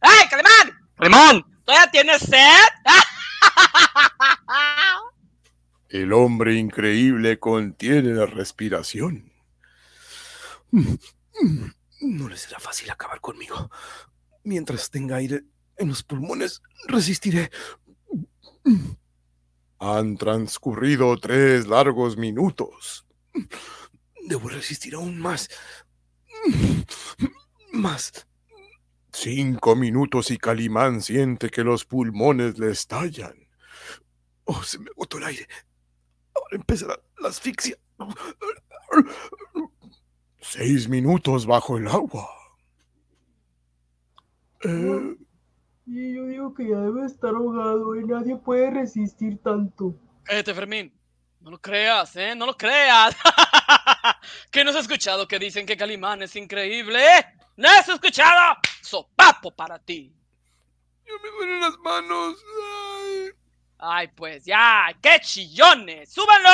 [0.00, 0.72] ¡Ey, Calimán!
[0.96, 1.44] ¡Calimán!
[1.62, 2.40] ¿Todavía tienes sed?
[5.90, 9.30] El hombre increíble contiene la respiración.
[12.00, 13.70] No le será fácil acabar conmigo.
[14.44, 15.42] Mientras tenga aire
[15.76, 17.50] en los pulmones, resistiré.
[19.80, 23.04] Han transcurrido tres largos minutos.
[24.26, 25.48] Debo resistir aún más.
[27.72, 28.26] Más.
[29.12, 33.34] Cinco minutos y Calimán siente que los pulmones le estallan.
[34.44, 35.46] Oh, se me agotó el aire.
[36.34, 37.76] Ahora empezará la asfixia.
[40.40, 42.28] Seis minutos bajo el agua.
[44.64, 45.16] Eh,
[45.86, 49.94] Y yo digo que ya debe estar ahogado y nadie puede resistir tanto.
[50.24, 50.92] Cállate, Fermín.
[51.48, 52.34] No lo creas, ¿eh?
[52.34, 53.16] No lo creas.
[54.50, 57.02] ¿Qué no has escuchado que dicen que Calimán es increíble?
[57.02, 57.24] ¿eh?
[57.56, 58.58] ¿No has escuchado?
[58.82, 60.14] Sopapo para ti.
[61.06, 62.36] Ya me duelen las manos.
[63.00, 63.30] Ay.
[63.78, 66.12] Ay, pues ya, qué chillones.
[66.12, 66.50] ¡Súbanlo!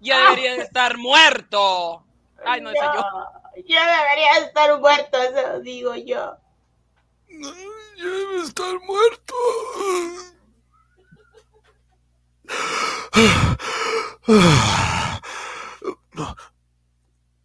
[0.00, 2.04] Ya debería de estar muerto.
[2.44, 3.62] Ay, no, ese yo.
[3.64, 6.36] Ya debería estar muerto, eso digo yo.
[7.28, 9.34] Ya debe estar muerto.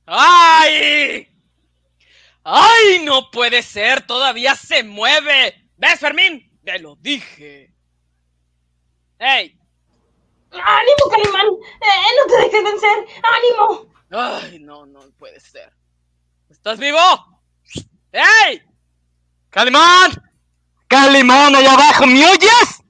[0.05, 1.27] ¡Ay!
[2.43, 4.05] ¡Ay, no puede ser!
[4.05, 5.69] Todavía se mueve.
[5.77, 6.51] ¿Ves, Fermín?
[6.63, 7.73] Te lo dije.
[9.19, 9.57] ¡Ey!
[10.51, 11.47] ¡Ánimo, Calimán!
[11.47, 13.07] ¡Eh, no te dejes vencer!
[13.23, 13.93] ¡Ánimo!
[14.11, 15.73] ¡Ay, no, no puede ser!
[16.49, 16.99] ¿Estás vivo?
[18.11, 18.61] ¡Ey!
[19.49, 20.11] ¡Calimán!
[20.87, 22.05] ¡Calimán, allá abajo!
[22.05, 22.83] ¿Me oyes?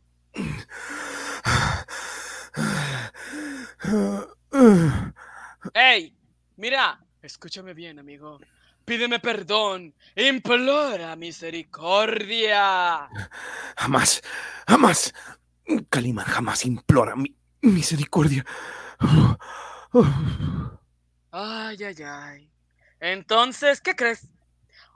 [5.74, 6.16] ¡Ey!
[6.64, 8.39] Mira, escúchame bien, amigo.
[8.86, 9.93] Pídeme perdón.
[10.16, 13.09] Implora misericordia.
[13.76, 14.22] Jamás,
[14.66, 15.14] jamás.
[15.89, 18.45] Calimán jamás implora mi misericordia.
[21.32, 22.49] Ay, ay, ay.
[23.01, 24.26] Entonces, ¿qué crees?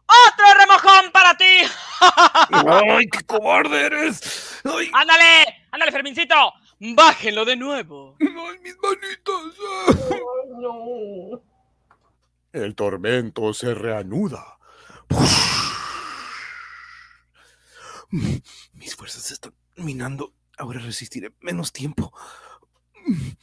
[0.07, 1.67] ¡Otro remojón para ti!
[2.51, 4.61] ¡Ay, qué cobarde eres!
[4.63, 5.65] ¡Ay, ¡Ándale!
[5.71, 6.53] ¡Ándale, Fermincito!
[6.79, 8.15] ¡Bájenlo de nuevo!
[8.21, 9.53] ay, mis manitas!
[10.09, 10.21] Ay,
[10.61, 11.56] no.
[12.63, 14.57] El tormento se reanuda.
[18.09, 20.33] Mis fuerzas se están minando.
[20.57, 22.11] Ahora resistiré menos tiempo.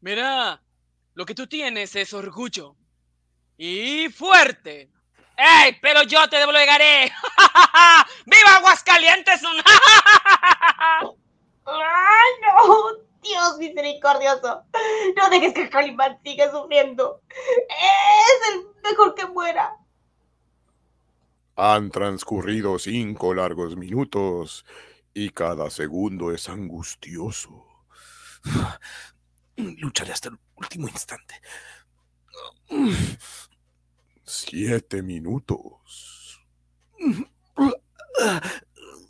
[0.00, 0.62] Mira,
[1.14, 2.76] lo que tú tienes es orgullo.
[3.56, 4.90] Y fuerte.
[5.36, 5.76] ¡Ey!
[5.82, 7.06] Pero yo te doblegaré.
[8.26, 9.40] ¡Viva Aguascalientes!
[11.66, 13.04] ¡Ay, no!
[13.22, 14.64] Dios misericordioso.
[15.16, 17.22] No dejes que Calimán siga sufriendo.
[17.30, 19.76] Es el mejor que muera.
[21.56, 24.66] Han transcurrido cinco largos minutos
[25.14, 27.66] Y cada segundo es angustioso.
[29.56, 31.40] Lucharé hasta el último instante.
[34.24, 36.40] Siete minutos.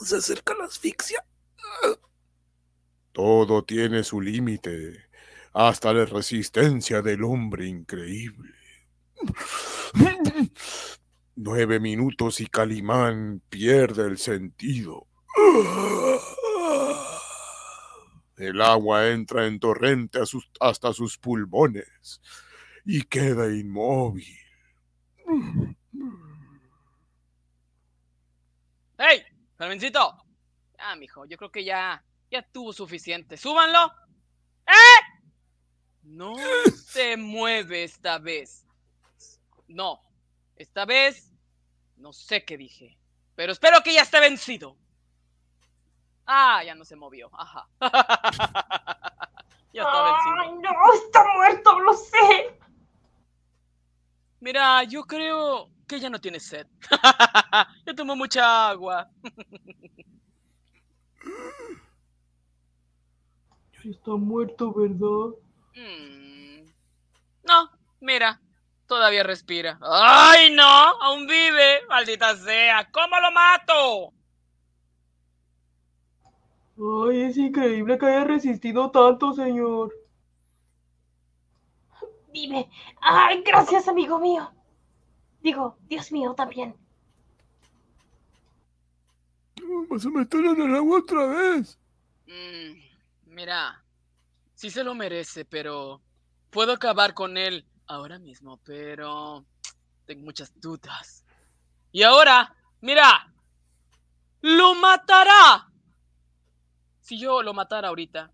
[0.00, 1.24] Se acerca la asfixia.
[3.14, 5.06] Todo tiene su límite,
[5.52, 8.52] hasta la resistencia del hombre increíble.
[11.36, 15.06] Nueve minutos y Calimán pierde el sentido.
[18.36, 20.18] El agua entra en torrente
[20.58, 22.20] hasta sus pulmones
[22.84, 24.36] y queda inmóvil.
[28.98, 29.22] ¡Hey!
[29.56, 30.16] ¡Carmencito!
[30.78, 33.36] Ah, mijo, yo creo que ya, ya tuvo suficiente.
[33.36, 33.92] ¡Súbanlo!
[34.66, 35.22] ¡Eh!
[36.02, 36.34] No
[36.86, 38.66] se mueve esta vez.
[39.66, 40.00] No,
[40.56, 41.32] esta vez
[41.96, 42.98] no sé qué dije,
[43.34, 44.76] pero espero que ya esté vencido.
[46.26, 47.30] Ah, ya no se movió.
[47.32, 47.68] Ajá.
[49.72, 50.34] ya está vencido.
[50.40, 50.94] ¡Ay, no!
[50.94, 51.80] ¡Está muerto!
[51.80, 52.58] ¡Lo sé!
[54.40, 56.66] Mira, yo creo que ya no tiene sed.
[57.86, 59.10] ya tomó mucha agua.
[63.84, 65.36] Está muerto, ¿verdad?
[65.74, 66.66] Mm.
[67.44, 67.70] No,
[68.00, 68.40] mira,
[68.86, 69.78] todavía respira.
[69.82, 70.62] ¡Ay, no!
[70.62, 72.90] Aún vive, maldita sea.
[72.90, 74.12] ¿Cómo lo mato?
[77.08, 79.94] Ay, es increíble que haya resistido tanto, señor.
[82.32, 82.68] Vive.
[83.00, 84.50] ¡Ay, gracias, amigo mío!
[85.42, 86.74] Digo, Dios mío también.
[89.88, 91.78] Vas a meterlo en el agua otra vez.
[92.26, 92.93] Mm,
[93.34, 93.84] mira,
[94.54, 96.00] sí se lo merece, pero
[96.50, 99.44] puedo acabar con él ahora mismo, pero
[100.06, 101.24] tengo muchas dudas.
[101.92, 103.32] Y ahora, mira,
[104.40, 105.68] lo matará.
[107.00, 108.32] Si yo lo matara ahorita,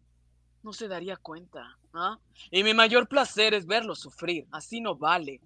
[0.63, 1.79] no se daría cuenta.
[1.95, 2.19] ¿ah?
[2.51, 5.41] Y mi mayor placer es verlo sufrir, así no vale.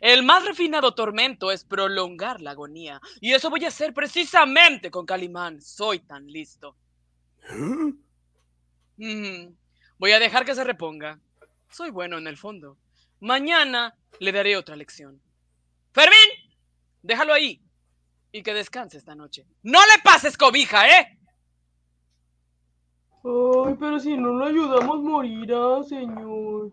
[0.00, 5.06] El más refinado tormento es prolongar la agonía, y eso voy a hacer precisamente con
[5.06, 5.60] Calimán.
[5.60, 6.76] Soy tan listo.
[7.48, 7.92] ¿Eh?
[8.96, 9.54] Mm,
[9.98, 11.18] Voy a dejar que se reponga.
[11.70, 12.76] Soy bueno en el fondo.
[13.20, 15.20] Mañana le daré otra lección.
[15.92, 16.52] ¡Fermín!
[17.02, 17.62] Déjalo ahí.
[18.32, 19.46] Y que descanse esta noche.
[19.62, 21.18] ¡No le pases cobija, eh!
[23.24, 26.72] Ay, pero si no lo ayudamos, morirá, señor.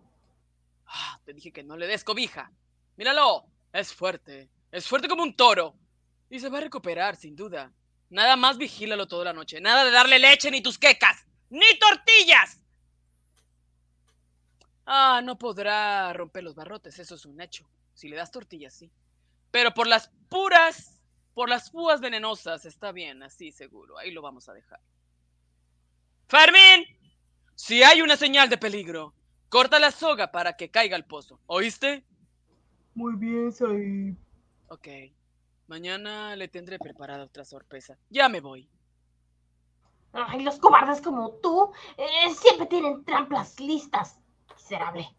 [0.86, 2.52] Ah, te dije que no le des cobija.
[2.96, 3.46] Míralo.
[3.72, 4.50] Es fuerte.
[4.70, 5.74] Es fuerte como un toro.
[6.30, 7.72] Y se va a recuperar, sin duda.
[8.10, 9.60] Nada más vigílalo toda la noche.
[9.60, 11.24] Nada de darle leche ni tus quecas.
[11.54, 12.60] ¡Ni tortillas!
[14.86, 17.64] Ah, no podrá romper los barrotes, eso es un hecho.
[17.94, 18.90] Si le das tortillas, sí.
[19.52, 21.00] Pero por las puras,
[21.32, 23.96] por las púas venenosas, está bien, así seguro.
[23.96, 24.80] Ahí lo vamos a dejar.
[26.26, 26.86] ¡Fermín!
[27.54, 29.14] Si hay una señal de peligro,
[29.48, 31.38] corta la soga para que caiga al pozo.
[31.46, 32.04] ¿Oíste?
[32.96, 34.16] Muy bien, Saib.
[34.66, 34.88] Ok.
[35.68, 37.96] Mañana le tendré preparada otra sorpresa.
[38.10, 38.68] Ya me voy.
[40.14, 44.20] Ay, los cobardes como tú eh, siempre tienen trampas listas.
[44.54, 45.14] Miserable.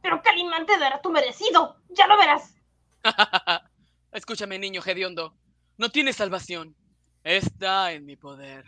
[0.00, 1.76] Pero Calimán te dará tu merecido.
[1.90, 2.54] Ya lo verás.
[4.12, 5.34] Escúchame, niño hediondo.
[5.76, 6.74] No tienes salvación.
[7.22, 8.64] Está en mi poder.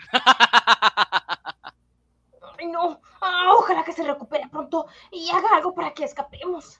[2.58, 3.00] Ay, no.
[3.22, 6.78] Ah, ojalá que se recupere pronto y haga algo para que escapemos.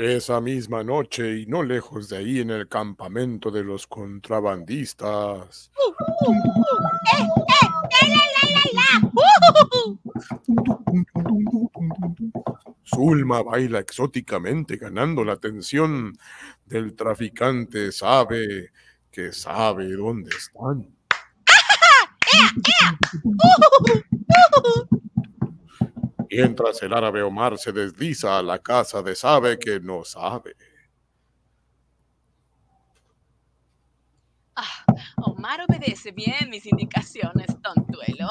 [0.00, 5.70] Esa misma noche y no lejos de ahí en el campamento de los contrabandistas.
[12.86, 16.16] Zulma baila exóticamente ganando la atención
[16.64, 18.70] del traficante sabe
[19.10, 20.96] que sabe dónde están.
[26.30, 30.54] Mientras el árabe Omar se desliza a la casa de sabe que no sabe.
[34.54, 34.84] Ah,
[35.16, 38.30] Omar obedece bien mis indicaciones, tontuelo.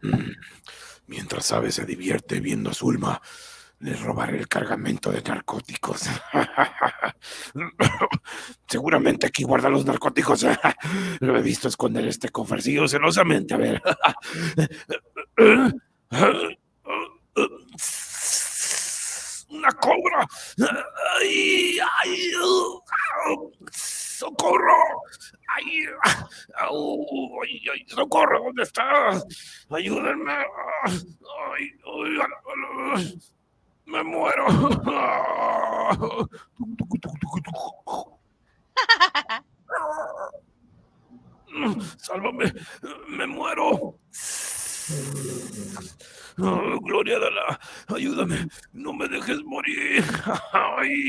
[1.06, 3.22] Mientras sabe se divierte viendo a Zulma,
[3.80, 6.08] le robaré el cargamento de narcóticos.
[8.68, 10.42] Seguramente aquí guarda los narcóticos.
[11.20, 13.54] Lo he visto esconder este cofrecillo celosamente.
[13.54, 13.80] A ver.
[19.50, 20.26] Una cobra.
[21.20, 22.30] Ay, ay,
[23.72, 24.74] socorro.
[25.56, 25.86] Ay,
[26.54, 29.24] ay, ay, socorro, ¿dónde estás?
[29.70, 30.34] Ayúdenme.
[30.84, 31.00] Ay,
[31.56, 31.72] ay,
[32.94, 33.18] ay,
[33.88, 34.46] me muero.
[41.96, 42.52] Sálvame,
[43.08, 43.98] me muero.
[46.40, 50.04] Oh, Gloria de la, ayúdame, no me dejes morir.
[50.52, 51.08] Ay.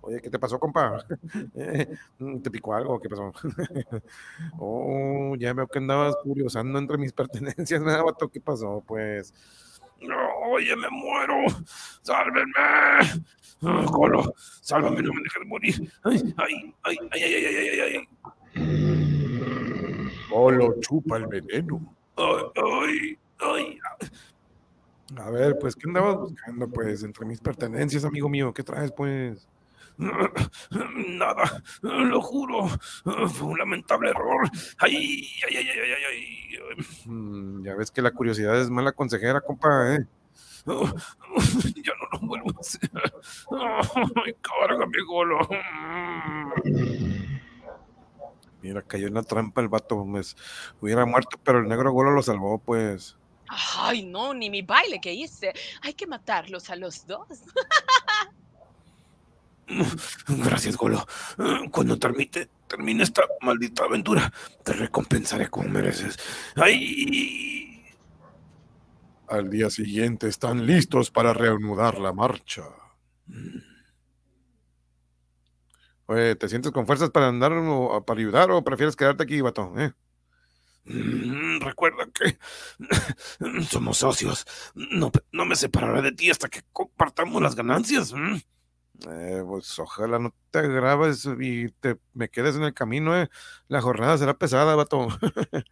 [0.00, 1.04] Oye, ¿qué te pasó, compa?
[1.54, 1.86] Eh,
[2.42, 3.00] ¿Te picó algo?
[3.00, 3.32] ¿Qué pasó?
[4.58, 8.82] Oh, ya veo que andabas curiosando entre mis pertenencias, vato, ¿qué pasó?
[8.86, 9.32] Pues,
[10.50, 11.44] Oye, me muero.
[12.02, 12.52] Sálvenme.
[13.62, 15.92] Ah, Golo, sálvame, no me dejes morir.
[16.04, 18.08] Ay, ay, ay, ay, ay, ay, ay, ay,
[18.54, 20.10] ay.
[20.30, 21.94] Golo chupa el veneno.
[22.16, 23.78] Ay, ay, ay.
[25.16, 28.54] a ver, pues, ¿qué andabas buscando, pues, entre mis pertenencias, amigo mío?
[28.54, 29.48] ¿Qué traes, pues?
[29.98, 32.68] Nada, lo juro.
[33.28, 34.48] Fue un lamentable error.
[34.78, 36.86] Ay, ay, ay, ay, ay, ay.
[37.06, 40.06] Mm, ya ves que la curiosidad es mala consejera, compa, ¿eh?
[41.84, 42.90] Ya no lo vuelvo a hacer.
[44.24, 45.38] Ay, cárgame, Golo.
[48.62, 50.36] Mira, cayó en la trampa el vato, pues,
[50.80, 53.16] hubiera muerto, pero el negro golo lo salvó, pues.
[53.48, 55.52] Ay, no, ni mi baile que hice.
[55.82, 57.28] Hay que matarlos a los dos.
[60.28, 61.06] Gracias, Golo.
[61.70, 64.32] Cuando termine, termine esta maldita aventura,
[64.62, 66.18] te recompensaré como mereces.
[66.56, 67.67] ¡Ay!
[69.28, 72.64] Al día siguiente están listos para reanudar la marcha.
[76.06, 79.74] Oye, ¿te sientes con fuerzas para andar o para ayudar o prefieres quedarte aquí, vato?
[79.76, 79.92] ¿Eh?
[80.84, 82.38] Mm, Recuerda que
[83.68, 84.46] somos socios.
[84.74, 88.12] No, no me separaré de ti hasta que compartamos las ganancias.
[88.12, 88.42] ¿m?
[89.06, 93.28] Eh, pues ojalá no te grabes y te me quedes en el camino, eh.
[93.68, 95.08] La jornada será pesada, vato.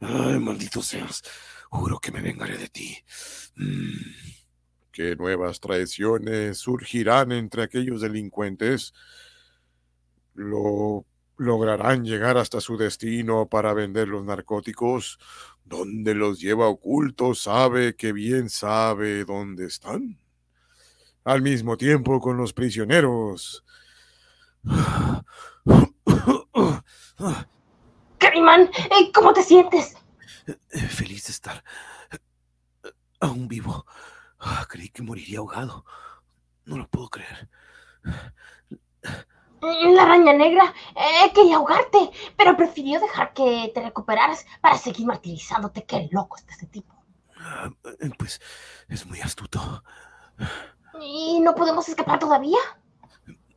[0.00, 1.22] Ay, maldito seas.
[1.70, 2.98] Juro que me vengaré de ti.
[3.56, 4.30] Mm.
[4.92, 8.92] ¿Qué nuevas traiciones surgirán entre aquellos delincuentes?
[10.34, 11.06] ¿Lo
[11.36, 15.18] lograrán llegar hasta su destino para vender los narcóticos?
[15.64, 17.42] ¿Dónde los lleva ocultos?
[17.42, 20.18] ¿Sabe que bien sabe dónde están?
[21.24, 23.64] Al mismo tiempo con los prisioneros.
[28.18, 29.99] Carimán, eh, ¿cómo te sientes?
[30.88, 31.64] Feliz de estar
[32.10, 32.18] eh,
[33.20, 33.86] aún vivo.
[34.38, 35.84] Ah, Creí que moriría ahogado.
[36.64, 37.48] No lo puedo creer.
[39.60, 45.84] La araña negra eh, quería ahogarte, pero prefirió dejar que te recuperaras para seguir martirizándote.
[45.84, 46.94] Qué loco está ese tipo.
[47.36, 47.70] Ah,
[48.00, 48.40] eh, Pues
[48.88, 49.84] es muy astuto.
[51.02, 52.58] ¿Y no podemos escapar todavía?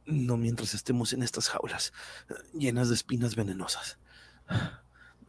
[0.06, 1.94] No mientras estemos en estas jaulas,
[2.54, 3.98] llenas de espinas venenosas.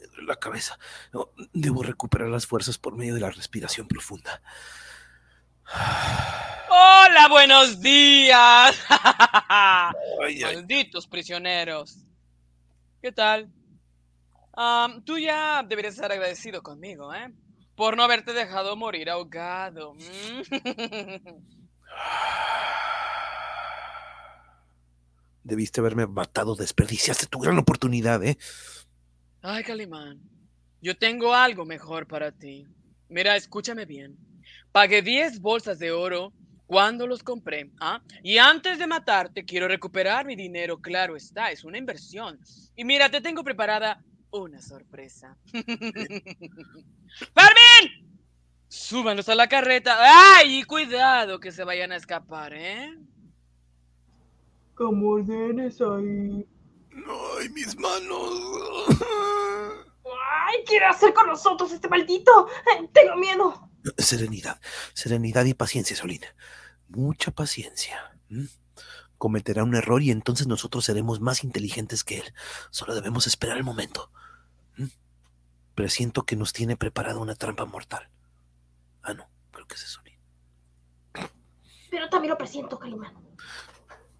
[0.04, 0.78] Me duele la cabeza.
[1.12, 4.42] No, Debo recuperar las fuerzas por medio de la respiración profunda.
[6.68, 8.78] Hola, buenos días.
[8.90, 10.56] Ay, ay.
[10.56, 11.96] Malditos prisioneros.
[13.00, 13.50] ¿Qué tal?
[15.04, 17.32] Tú ya deberías estar agradecido conmigo, ¿eh?
[17.74, 19.94] Por no haberte dejado morir ahogado.
[25.42, 28.36] Debiste haberme matado, desperdiciaste tu gran oportunidad, ¿eh?
[29.46, 30.22] Ay, Calimán,
[30.80, 32.66] yo tengo algo mejor para ti.
[33.10, 34.16] Mira, escúchame bien.
[34.72, 36.32] Pagué 10 bolsas de oro
[36.64, 38.02] cuando los compré, ¿ah?
[38.22, 42.40] Y antes de matarte, quiero recuperar mi dinero, claro está, es una inversión.
[42.74, 45.36] Y mira, te tengo preparada una sorpresa.
[45.52, 46.38] ¡Fermín!
[48.68, 49.98] Súbanos a la carreta.
[50.38, 50.60] ¡Ay!
[50.60, 52.96] Y cuidado que se vayan a escapar, ¿eh?
[54.74, 56.46] Como ordenes ahí.
[57.06, 59.04] ¡Ay, mis manos!
[60.04, 62.48] ¡Ay, quiere hacer con nosotros este maldito!
[62.48, 63.70] Eh, Tengo miedo.
[63.98, 64.60] Serenidad,
[64.94, 66.22] serenidad y paciencia, Solín.
[66.88, 68.16] Mucha paciencia.
[69.18, 72.34] Cometerá un error y entonces nosotros seremos más inteligentes que él.
[72.70, 74.10] Solo debemos esperar el momento.
[75.74, 78.08] Presiento que nos tiene preparada una trampa mortal.
[79.02, 80.00] Ah, no, creo que es eso.
[80.00, 80.18] Solín.
[81.90, 83.14] Pero también lo presiento, Calimán.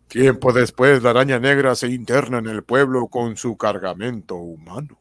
[0.09, 4.99] Tiempo después, la araña negra se interna en el pueblo con su cargamento humano.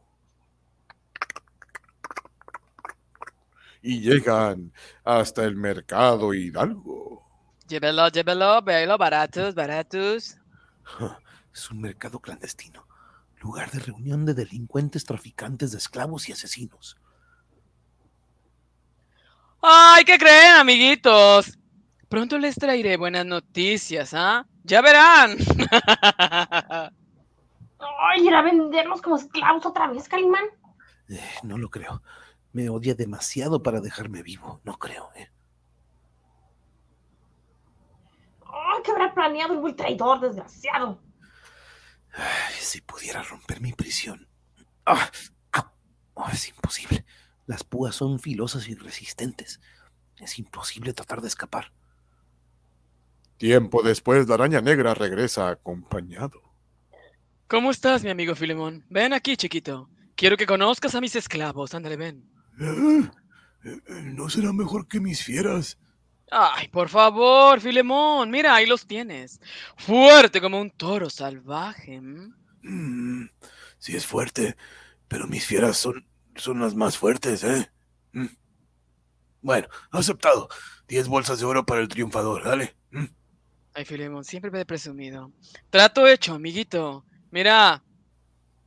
[3.83, 4.71] Y llegan
[5.03, 7.21] hasta el mercado Hidalgo.
[7.67, 10.37] Llévelo, llévelo, véalo, baratos, baratos.
[11.53, 12.87] Es un mercado clandestino.
[13.39, 16.97] Lugar de reunión de delincuentes, traficantes de esclavos y asesinos.
[19.61, 21.59] ¡Ay, qué creen, amiguitos!
[22.09, 24.47] Pronto les traeré buenas noticias, ¿ah?
[24.63, 25.37] Ya verán.
[27.79, 30.45] ¡Ay, ir a vendernos como esclavos otra vez, Calimán!
[31.09, 32.01] Eh, no lo creo.
[32.53, 34.61] Me odia demasiado para dejarme vivo.
[34.63, 35.29] No creo, ¿eh?
[38.45, 41.01] ¡Ay, ¿Qué habrá planeado el muy traidor, desgraciado?
[42.13, 44.27] Ay, si pudiera romper mi prisión.
[44.85, 45.09] Ah,
[45.51, 45.73] ah,
[46.13, 47.05] oh, es imposible.
[47.47, 49.59] Las púas son filosas y resistentes.
[50.17, 51.73] Es imposible tratar de escapar.
[53.37, 56.41] Tiempo después, la araña negra regresa acompañado.
[57.47, 58.85] ¿Cómo estás, mi amigo Filemón?
[58.89, 59.89] Ven aquí, chiquito.
[60.15, 61.73] Quiero que conozcas a mis esclavos.
[61.73, 62.32] Ándale, ven.
[62.57, 65.77] ¿No será mejor que mis fieras?
[66.31, 68.31] Ay, por favor, Filemón.
[68.31, 69.39] Mira, ahí los tienes.
[69.77, 72.01] Fuerte como un toro salvaje.
[72.01, 73.29] Mm,
[73.77, 74.55] sí es fuerte,
[75.07, 77.71] pero mis fieras son, son las más fuertes, ¿eh?
[78.13, 78.27] Mm.
[79.41, 80.49] Bueno, aceptado.
[80.87, 82.75] Diez bolsas de oro para el triunfador, dale.
[82.91, 83.05] Mm.
[83.75, 85.31] Ay, Filemón, siempre me he presumido.
[85.69, 87.05] Trato hecho, amiguito.
[87.31, 87.83] Mira,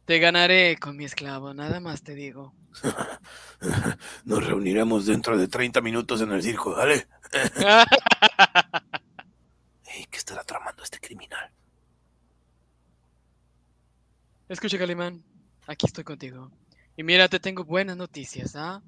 [0.06, 2.54] te ganaré con mi esclavo, nada más te digo.
[4.24, 7.08] Nos reuniremos dentro de 30 minutos en el circo, dale.
[9.84, 11.50] Ey, ¿Qué estará tramando este criminal?
[14.48, 15.24] Escucha, Calimán,
[15.66, 16.52] aquí estoy contigo.
[16.96, 18.80] Y mira, te tengo buenas noticias, ¿ah?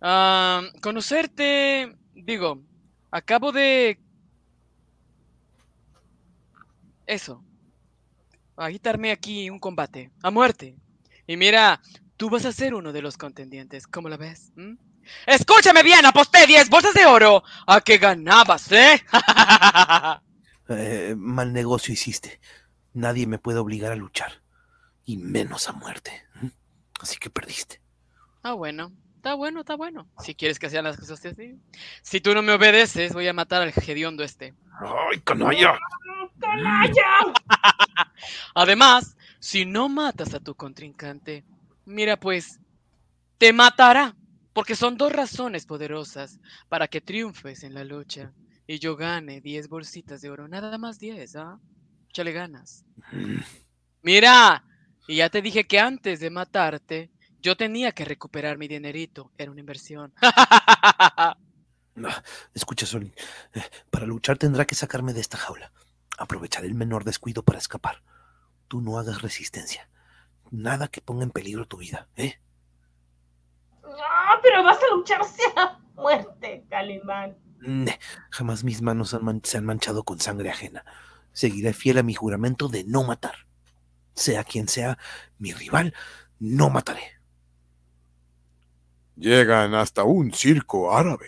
[0.00, 2.62] Ah, conocerte, digo,
[3.10, 3.98] acabo de...
[7.06, 7.42] Eso.
[8.58, 10.76] A quitarme aquí un combate, a muerte.
[11.26, 11.80] Y mira,
[12.16, 14.52] tú vas a ser uno de los contendientes, ¿cómo la ves?
[14.56, 14.74] ¿Mm?
[15.26, 19.02] Escúchame bien, aposté 10 bolsas de oro a que ganabas, ¿eh?
[20.70, 22.40] Eh, mal negocio hiciste.
[22.92, 24.42] Nadie me puede obligar a luchar.
[25.06, 26.26] Y menos a muerte.
[26.42, 26.48] ¿Mm?
[27.00, 27.80] Así que perdiste.
[28.42, 28.92] Ah, bueno.
[29.16, 30.10] Está bueno, está bueno.
[30.20, 31.58] Si quieres que sean las cosas así.
[32.02, 34.52] Si tú no me obedeces, voy a matar al hediondo este.
[34.78, 35.78] ¡Ay, canalla!
[36.40, 37.32] ¡Canalla!
[38.54, 41.44] Además, si no matas a tu contrincante,
[41.84, 42.60] mira pues,
[43.38, 44.14] te matará.
[44.52, 48.32] Porque son dos razones poderosas para que triunfes en la lucha
[48.66, 50.48] y yo gane 10 bolsitas de oro.
[50.48, 51.60] Nada más 10, ¿ah?
[52.08, 52.84] Échale ganas.
[54.02, 54.64] Mira,
[55.06, 59.30] y ya te dije que antes de matarte, yo tenía que recuperar mi dinerito.
[59.38, 60.12] Era una inversión.
[62.52, 63.14] Escucha, Solín.
[63.54, 65.72] eh, para luchar tendrá que sacarme de esta jaula.
[66.18, 68.02] Aprovechar el menor descuido para escapar.
[68.66, 69.88] Tú no hagas resistencia.
[70.50, 72.40] Nada que ponga en peligro tu vida, ¿eh?
[73.84, 77.36] Ah, pero vas a lucharse a muerte, Calimán.
[77.60, 77.98] Ne,
[78.30, 80.84] jamás mis manos han man- se han manchado con sangre ajena.
[81.32, 83.46] Seguiré fiel a mi juramento de no matar.
[84.14, 84.98] Sea quien sea
[85.38, 85.94] mi rival,
[86.40, 87.18] no mataré.
[89.16, 91.26] Llegan hasta un circo árabe.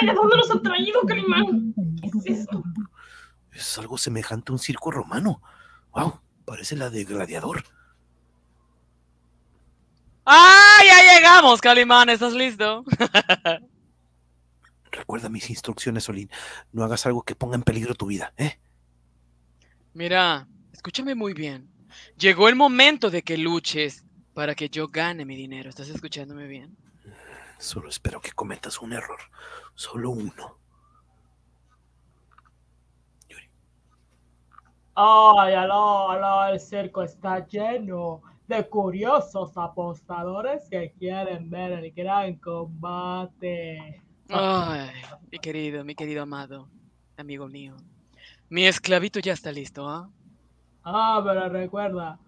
[0.00, 1.74] Ay, ¿a dónde los han traído, Calimán?
[2.00, 2.62] ¿Qué es esto?
[3.52, 5.42] Es algo semejante a un circo romano.
[5.92, 7.62] Wow, parece la de Gladiador.
[10.24, 10.78] ¡Ah!
[10.86, 12.08] Ya llegamos, Calimán.
[12.08, 12.84] ¿Estás listo?
[14.90, 16.30] Recuerda mis instrucciones, Solín.
[16.72, 18.58] No hagas algo que ponga en peligro tu vida, ¿eh?
[19.92, 21.68] Mira, escúchame muy bien.
[22.16, 25.68] Llegó el momento de que luches para que yo gane mi dinero.
[25.68, 26.76] ¿Estás escuchándome bien?
[27.62, 29.20] Solo espero que cometas un error.
[29.76, 30.58] Solo uno.
[34.94, 42.34] Ay, aló, aló, el circo está lleno de curiosos apostadores que quieren ver el gran
[42.34, 44.02] combate.
[44.28, 44.90] Ay,
[45.30, 46.68] mi querido, mi querido amado,
[47.16, 47.76] amigo mío.
[48.48, 50.10] Mi esclavito ya está listo, ¿ah?
[50.82, 52.18] Ah, pero recuerda,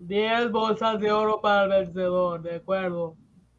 [0.00, 3.16] 10 bolsas de oro para el vencedor, ¿de acuerdo?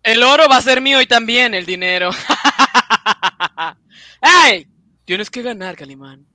[0.07, 2.11] El oro va a ser mío y también el dinero.
[4.45, 4.65] ¡Ey!
[5.03, 6.25] Tienes que ganar, Calimán.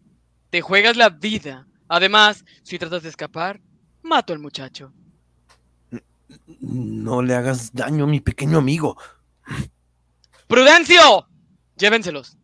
[0.50, 1.66] Te juegas la vida.
[1.88, 3.62] Además, si tratas de escapar,
[4.02, 4.92] mato al muchacho.
[6.60, 8.98] No le hagas daño a mi pequeño amigo.
[10.48, 11.26] ¡Prudencio!
[11.78, 12.36] Llévenselos.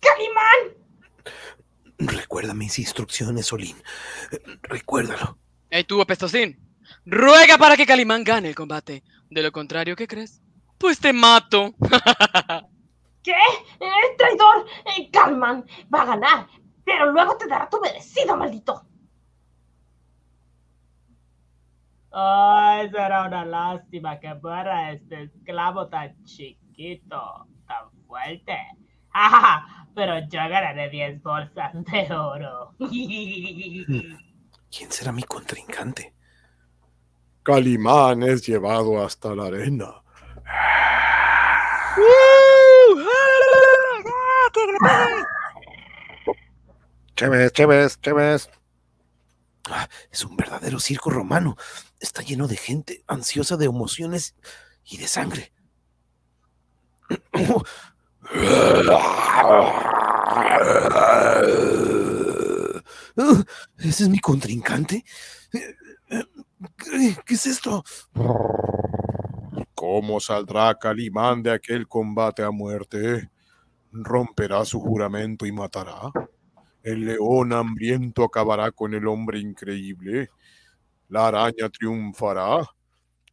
[0.00, 0.74] ¡Calimán!
[1.98, 3.52] Recuerda mis instrucciones.
[3.52, 3.76] Eh,
[4.62, 5.38] Recuérdalo.
[5.70, 6.58] ¡Ey, tú, apestosín!
[7.06, 9.02] Ruega para que Calimán gane el combate.
[9.30, 10.40] De lo contrario, ¿qué crees?
[10.78, 11.74] Pues te mato.
[13.22, 13.32] ¿Qué?
[13.80, 14.66] ¡Eh, traidor!
[14.96, 16.46] Eh, Calimán va a ganar,
[16.84, 18.86] pero luego te dará tu merecido, maldito.
[22.10, 28.56] Ay, será una lástima que muera este esclavo tan chiquito, tan fuerte.
[29.16, 32.74] Ah, pero yo ganaré 10 bolsas de oro.
[32.80, 36.12] ¿Quién será mi contrincante?
[37.44, 40.02] Calimán es llevado hasta la arena.
[47.14, 48.48] Chévez, chévez, chévez.
[49.70, 51.56] Ah, es un verdadero circo romano.
[52.00, 54.34] Está lleno de gente ansiosa de emociones
[54.86, 55.52] y de sangre.
[63.78, 65.04] ¿Ese es mi contrincante?
[67.24, 67.84] ¿Qué es esto?
[69.74, 73.30] ¿Cómo saldrá Calimán de aquel combate a muerte?
[73.92, 76.10] ¿Romperá su juramento y matará?
[76.82, 80.30] ¿El león hambriento acabará con el hombre increíble?
[81.08, 82.66] ¿La araña triunfará?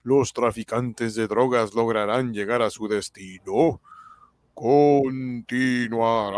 [0.04, 3.82] ¿Los traficantes de drogas lograrán llegar a su destino?
[4.54, 6.38] Continuará.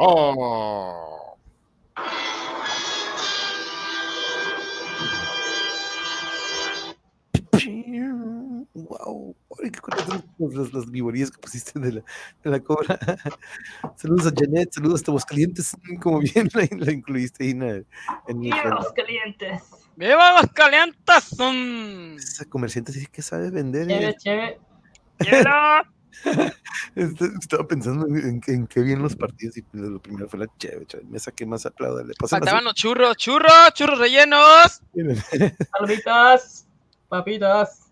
[10.39, 12.01] Las, las vivorías que pusiste de la,
[12.43, 12.99] de la cobra.
[13.97, 17.85] saludos a Janet, saludos a Tabos Calientes, como bien la, la incluiste ahí en, el-
[18.27, 19.61] en ¡Viva los calientes!
[19.95, 21.37] ¡Viva los calientes!
[21.37, 22.17] Mm.
[22.17, 23.87] Esa comerciante sí que sabe vender.
[23.87, 24.15] Chévere, eh.
[24.17, 24.59] chévere.
[25.19, 25.51] ¡Quiero!
[26.95, 30.85] Este, Estaba pensando en, en qué bien los partidos y lo primero fue la chévere,
[30.85, 31.07] chévere.
[31.09, 32.03] Me saqué más aplauda.
[32.03, 34.81] Le Faltaban los churros, churros, churros rellenos.
[35.71, 36.67] Palomitas,
[37.09, 37.82] papitas.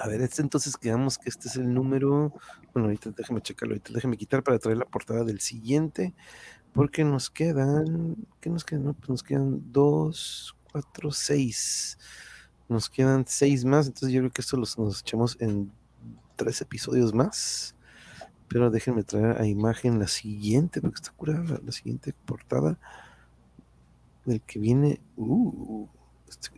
[0.00, 2.32] A ver, este entonces quedamos que este es el número.
[2.72, 6.14] Bueno, ahorita déjame checarlo, ahorita déjame quitar para traer la portada del siguiente.
[6.72, 8.16] Porque nos quedan.
[8.40, 8.84] ¿Qué nos quedan?
[8.84, 11.98] No, pues nos quedan dos, cuatro, seis.
[12.68, 13.88] Nos quedan seis más.
[13.88, 15.72] Entonces yo creo que esto los, nos echamos en
[16.36, 17.74] tres episodios más.
[18.46, 22.78] Pero déjenme traer a imagen la siguiente, porque está curada la, la siguiente portada.
[24.24, 25.00] Del que viene.
[25.16, 25.88] Uh,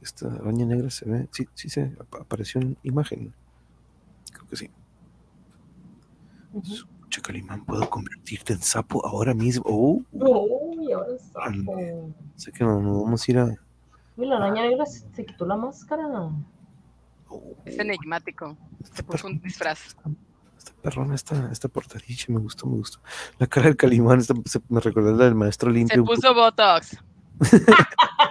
[0.02, 1.28] esta araña negra se ve.
[1.32, 3.32] Sí, sí se ap- apareció en imagen.
[4.32, 4.70] Creo que sí.
[7.08, 9.64] Che, Calimán, puedo convertirte en sapo ahora mismo.
[9.66, 12.12] Oh, Uy, ahora es sapo.
[12.36, 13.44] sé que nos, nos vamos a ir a.
[14.16, 16.04] Uy, la araña negra se, se quitó la máscara.
[17.64, 18.56] Es enigmático.
[18.92, 19.96] Se puso un disfraz.
[20.58, 22.98] Esta perrona, esta, esta portadilla, me gustó, me gustó.
[23.38, 26.04] La cara del Calimán esta- se- me recordó la del maestro Se limpio.
[26.04, 26.14] poco.
[26.16, 26.96] puso Botox.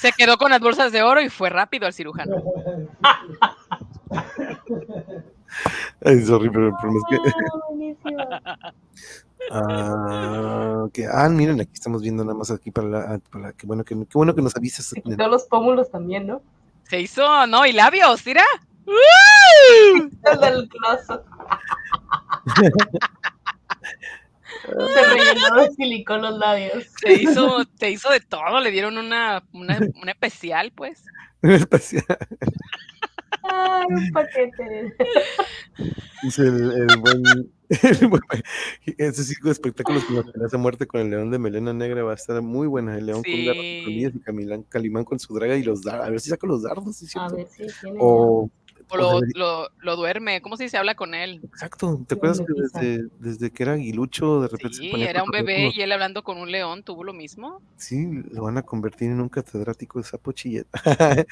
[0.00, 2.42] Se quedó con las bolsas de oro y fue rápido al cirujano.
[6.04, 8.06] Ay, sorry, pero el problema es que.
[8.16, 8.72] Ah.
[9.50, 13.18] Ah, que- ah, miren, aquí estamos viendo nada más aquí para la.
[13.30, 14.86] para la- qué, bueno que, qué bueno que nos avisas.
[14.86, 16.42] Se quitó los pómulos también, ¿no?
[16.88, 17.66] Se hizo, ¿no?
[17.66, 18.44] Y labios, mira.
[20.32, 21.22] El del closet.
[24.62, 26.84] Se rellenó de silicón los labios.
[27.00, 28.60] Se hizo, se hizo de todo.
[28.60, 31.04] Le dieron una, una, una especial, pues.
[31.42, 32.04] Especial.
[33.44, 34.94] Ay, un paquete.
[36.22, 37.22] Dice el, el buen.
[37.82, 38.22] el buen-
[38.98, 42.12] ese circo de espectáculos con la amenaza muerte con el león de melena negra va
[42.12, 42.96] a estar muy buena.
[42.96, 44.20] El león con garras y Sí.
[44.24, 46.06] Camilán, Calimán con su draga y los dardos.
[46.06, 47.98] A ver si saca los dardos, ¿sí es A ver si tiene.
[48.00, 48.48] O,
[48.92, 50.40] O lo, debería- lo, lo duerme.
[50.42, 50.76] ¿Cómo se dice?
[50.78, 51.40] Habla con él.
[51.44, 52.00] Exacto.
[52.06, 52.46] ¿Te acuerdas que
[52.80, 55.80] desde, desde que era aguilucho de repente se Sí, ponía a era un bebé y
[55.80, 57.60] él hablando con un león tuvo lo mismo.
[57.76, 60.66] Sí, lo van a convertir en un catedrático de sapo chillet.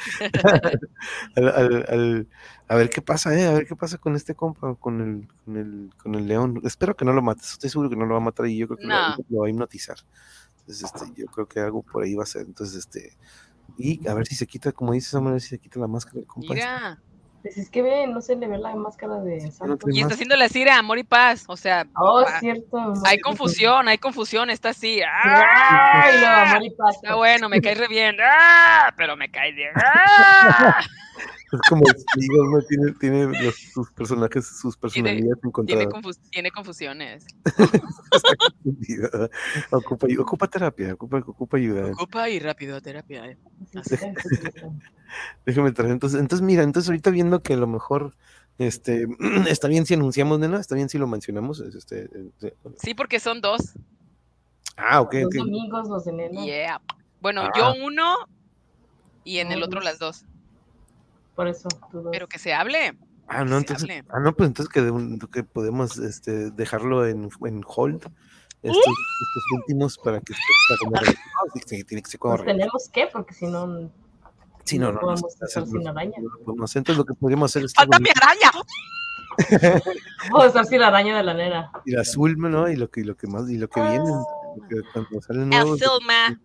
[1.37, 2.29] Al- al- al-
[2.69, 5.57] a ver qué pasa, eh, a ver qué pasa con este compa, con el, con
[5.57, 6.61] el, con el león.
[6.65, 8.67] Espero que no lo mates, estoy seguro que no lo va a matar y yo
[8.69, 9.17] creo que lo- No.
[9.29, 9.99] lo, va a hipnotizar.
[10.61, 12.43] Entonces, este, yo creo que algo por ahí va a ser.
[12.47, 13.17] Entonces, este,
[13.77, 16.17] y a ver si se quita, como dices, a ver si se quita la máscara
[16.19, 16.55] del compa.
[16.55, 17.01] este.
[17.43, 20.12] Pues es que ve, no se le ve la máscara de Y está más.
[20.12, 21.45] haciendo la cira, amor y paz.
[21.47, 22.93] O sea, Oh, ah, cierto.
[23.05, 24.51] hay confusión, hay confusión.
[24.51, 25.01] Está así.
[25.03, 26.03] ¡ah!
[26.05, 26.97] Ay, no, amor y paz.
[26.97, 28.16] Está bueno, me cae re bien.
[28.22, 28.93] ¡Ah!
[28.97, 29.70] Pero me cae bien.
[29.74, 30.80] ¡Ah!
[31.53, 31.83] Es como
[32.17, 32.63] digo, ¿no?
[32.63, 35.87] tiene, tiene los- sus personajes, sus personalidades Tiene, encontradas.
[35.89, 37.27] confus- tiene confusiones.
[38.65, 39.31] Está.
[39.71, 41.91] Ocupa, ocupa terapia, ocupa, ocupa ayuda.
[41.93, 43.27] Ocupa y rápido terapia.
[43.27, 43.39] eh.
[45.47, 45.93] Déjame traer.
[45.93, 48.15] Entonces, entonces, mira, entonces ahorita viendo que a lo mejor
[48.59, 49.07] este,
[49.49, 51.61] está bien si anunciamos, nena, está bien si lo mencionamos.
[51.61, 53.73] es, Este, este, Sí, porque son dos.
[54.77, 55.35] ah, ok, Los ok.
[55.35, 56.45] domingos, los de nena.
[56.45, 56.81] Yeah.
[57.21, 57.51] Bueno, Ah.
[57.57, 58.15] yo uno
[59.25, 60.25] y en el otro las dos.
[61.41, 61.68] Por eso.
[62.12, 62.99] Pero que se hable.
[63.26, 64.05] Ah, no, se entonces, hable.
[64.11, 68.03] ah, no, pues entonces que, de un- que podemos este, dejarlo en, en hold
[68.62, 70.34] estos, estos últimos para que.
[70.34, 73.91] Sí, sí, tiene que Pues tenemos que, porque si no,
[74.64, 76.12] Sí, no, no, no, podemos no, estar no, sin araña.
[76.62, 76.80] hacer.
[76.80, 78.51] Entonces lo que podríamos hacer es ¡Falta mi araña!
[80.30, 81.72] Vamos a estar sin la araña de la nena.
[81.86, 82.68] y la azul, ¿no?
[82.68, 85.49] Y lo que, y lo que más, y lo que viene, lo que cuando salen
[85.49, 86.38] nuevos, Zulma.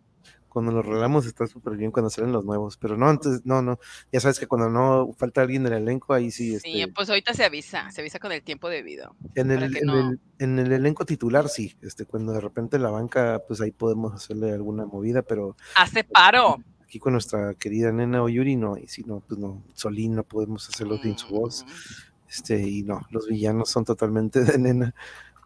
[0.56, 3.78] Cuando los regalamos está súper bien cuando salen los nuevos, pero no, entonces, no, no,
[4.12, 7.34] ya sabes que cuando no falta alguien del elenco, ahí sí, Sí, este, pues ahorita
[7.36, 9.16] se avisa, se avisa con el tiempo debido.
[9.36, 12.90] en el, en, no- el, en el elenco titular sí, este, cuando de repente la
[12.90, 16.58] banca, pues ahí podemos hacerle alguna movida, pero Hace paro.
[16.84, 20.68] aquí con nuestra querida nena Oyuri, no, y si no, pues no, Solín no podemos
[20.70, 21.66] hacerlo sin su voz.
[21.66, 22.30] Mm.
[22.30, 24.96] Este, y no, los villanos son totalmente de nena.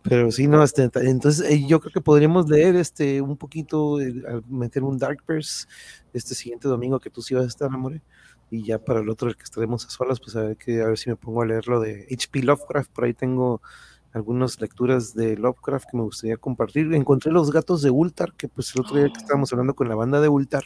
[0.01, 4.13] Pero sí, no, este, entonces eh, yo creo que podríamos leer este un poquito, eh,
[4.27, 5.67] al meter un Darkverse
[6.13, 8.01] este siguiente domingo que tú sí vas a estar, amore.
[8.49, 10.87] Y ya para el otro, el que estaremos a solas, pues a ver, que, a
[10.87, 12.43] ver si me pongo a leer lo de H.P.
[12.43, 12.91] Lovecraft.
[12.91, 13.61] Por ahí tengo
[14.13, 16.91] algunas lecturas de Lovecraft que me gustaría compartir.
[16.93, 19.95] Encontré los gatos de Ultar, que pues el otro día que estábamos hablando con la
[19.95, 20.63] banda de Ultar,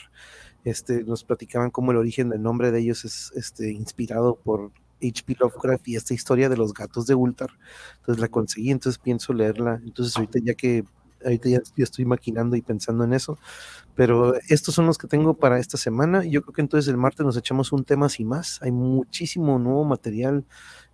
[0.63, 4.71] este, nos platicaban cómo el origen del nombre de ellos es este, inspirado por
[5.08, 5.36] H.P.
[5.39, 7.49] Lovecraft y esta historia de los gatos de Ultar.
[7.99, 9.82] Entonces la conseguí, entonces pienso leerla.
[9.84, 10.84] Entonces ahorita ya que
[11.24, 13.38] ahorita ya estoy maquinando y pensando en eso,
[13.95, 16.26] pero estos son los que tengo para esta semana.
[16.26, 18.62] Yo creo que entonces el martes nos echamos un tema sin más.
[18.62, 20.43] Hay muchísimo nuevo material,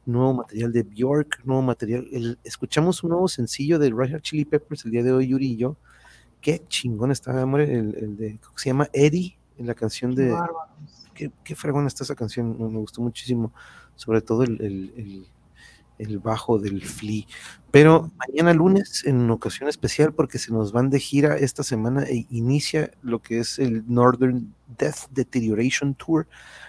[0.05, 2.07] nuevo material de Bjork, nuevo material.
[2.11, 5.53] El- escuchamos un nuevo sencillo de Red Hot Chili Peppers el día de hoy, Yuri
[5.53, 5.77] y yo.
[6.41, 8.87] Qué chingón está, amor, el, el de, ¿cómo se llama?
[8.93, 10.29] Eddie, en la canción de,
[11.13, 13.51] qué, qué fregona está esa canción, me gustó muchísimo,
[13.99, 15.27] sobre todo el, el-
[15.97, 17.25] el- bajo del Flea.
[17.71, 22.25] Pero mañana lunes, en ocasión especial, porque se nos van de gira esta semana e
[22.29, 26.25] inicia lo que es el Northern Death Deterioration Tour.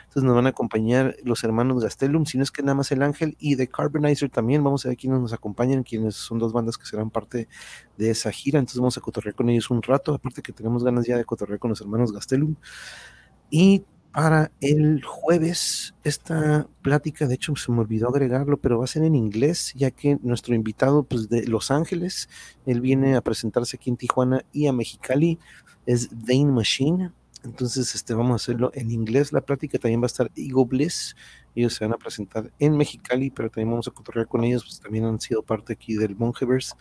[0.09, 3.03] Entonces nos van a acompañar los hermanos Gastelum, si no es que nada más el
[3.03, 4.64] Ángel, y The Carbonizer también.
[4.64, 7.47] Vamos a ver quiénes nos acompañan, quienes son dos bandas que serán parte
[7.97, 8.59] de esa gira.
[8.59, 11.61] Entonces vamos a cotorrear con ellos un rato, aparte que tenemos ganas ya de cotorrear
[11.61, 12.57] con los hermanos Gastelum.
[13.51, 18.88] Y para el jueves, esta plática, de hecho se me olvidó agregarlo, pero va a
[18.88, 22.28] ser en inglés, ya que nuestro invitado pues, de Los Ángeles,
[22.66, 25.38] él viene a presentarse aquí en Tijuana y a Mexicali,
[25.86, 27.12] es Dane Machine.
[27.42, 29.32] Entonces, este, vamos a hacerlo en inglés.
[29.32, 31.16] La plática también va a estar Ego Bliss.
[31.54, 34.78] Ellos se van a presentar en Mexicali, pero también vamos a cotorrear con ellos, pues
[34.78, 36.74] también han sido parte aquí del Mongeverse.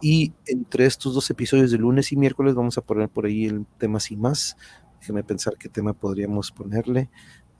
[0.00, 3.66] Y entre estos dos episodios de lunes y miércoles vamos a poner por ahí el
[3.78, 4.56] tema sin más.
[5.00, 7.10] Déjeme pensar qué tema podríamos ponerle.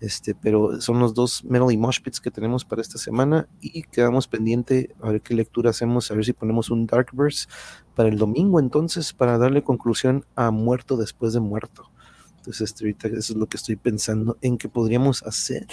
[0.00, 3.82] Este, pero son los dos Metal y Mosh Pits que tenemos para esta semana y
[3.82, 7.48] quedamos pendiente a ver qué lectura hacemos, a ver si ponemos un Darkverse
[7.96, 11.90] para el domingo entonces, para darle conclusión a Muerto después de Muerto.
[12.36, 15.66] Entonces, este, ahorita eso es lo que estoy pensando en que podríamos hacer.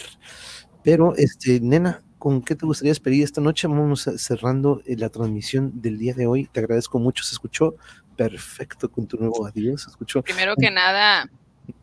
[0.84, 3.68] Pero, este, nena, ¿con qué te gustaría despedir esta noche?
[3.68, 6.50] Vamos cerrando eh, la transmisión del día de hoy.
[6.52, 7.76] Te agradezco mucho, se escuchó
[8.18, 10.24] perfecto con tu nuevo adiós, se escuchó.
[10.24, 11.30] Primero que nada,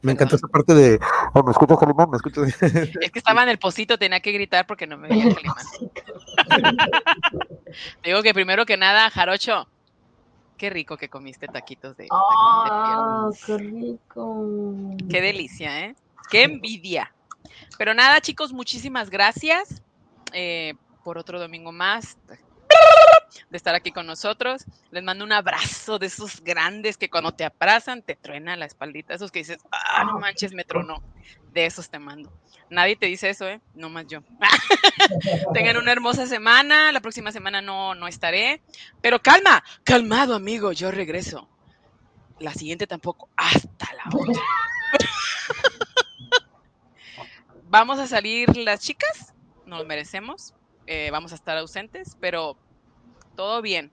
[0.02, 1.00] Me encantó esa parte de,
[1.32, 2.10] oh, ¿me escuchas, Calimán?
[2.10, 2.62] ¿Me escuchas?
[2.62, 5.64] es que estaba en el pocito, tenía que gritar porque no me veía Calimán.
[8.04, 9.66] Digo que primero que nada, Jarocho,
[10.56, 13.04] qué rico que comiste taquitos de, taquitos de pierna.
[13.04, 14.96] ¡Ah, qué rico!
[15.08, 15.96] Qué delicia, ¿eh?
[16.30, 17.12] Qué envidia.
[17.78, 19.82] Pero nada, chicos, muchísimas gracias
[20.32, 20.74] eh,
[21.04, 22.16] por otro domingo más
[23.50, 24.64] de estar aquí con nosotros.
[24.90, 29.14] Les mando un abrazo de esos grandes que cuando te abrazan te truena la espaldita.
[29.14, 31.02] Esos que dices, ah, no manches, me tronó.
[31.52, 32.32] De esos te mando.
[32.70, 33.60] Nadie te dice eso, ¿eh?
[33.74, 34.20] No más yo.
[35.54, 36.90] Tengan una hermosa semana.
[36.92, 38.62] La próxima semana no, no estaré.
[39.02, 41.48] Pero calma, calmado, amigo, yo regreso.
[42.38, 43.28] La siguiente tampoco.
[43.36, 44.42] Hasta la otra.
[47.64, 49.34] Vamos a salir las chicas,
[49.66, 50.54] nos lo merecemos.
[50.86, 52.56] eh, vamos a estar ausentes, pero
[53.36, 53.90] todo bien.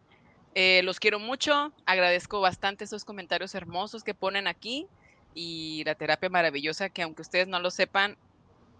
[0.55, 4.87] Eh, los quiero mucho, agradezco bastante esos comentarios hermosos que ponen aquí
[5.35, 8.17] y la terapia maravillosa que aunque ustedes no lo sepan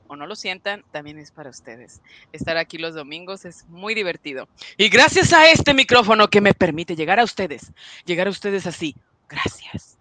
[0.08, 2.02] o no lo sientan, también es para ustedes.
[2.32, 4.48] Estar aquí los domingos es muy divertido.
[4.78, 7.72] Y gracias a este micrófono que me permite llegar a ustedes,
[8.06, 8.96] llegar a ustedes así.
[9.30, 9.98] Gracias.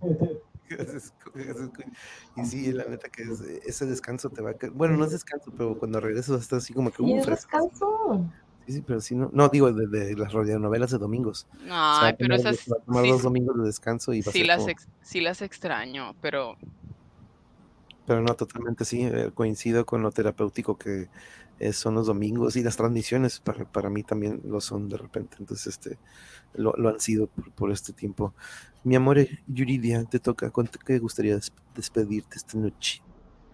[2.36, 4.54] Y sí, la neta que es- ese descanso te va a...
[4.72, 7.02] Bueno, no es descanso, pero cuando regresas estás así como que...
[7.02, 7.56] ¿Y Uh, el fresco.
[7.58, 8.32] descanso?
[8.66, 11.46] Sí, sí, pero sí, no, no digo de, de las radionovelas de domingos.
[11.70, 14.44] Ay, pero tomar- esas se va a tomar sí, dos domingos de descanso y sí
[14.44, 16.56] las, como- ex- sí las extraño, pero
[18.06, 21.10] Pero no, totalmente sí, eh, coincido con lo terapéutico que
[21.58, 25.36] eh, son los domingos y las transmisiones para, para mí también lo son de repente,
[25.40, 26.00] entonces este
[26.54, 28.34] lo, lo han sido por, por este tiempo.
[28.84, 33.02] Mi amor, eh, Yuridia, te toca, ¿con qué te gustaría des- despedirte esta noche?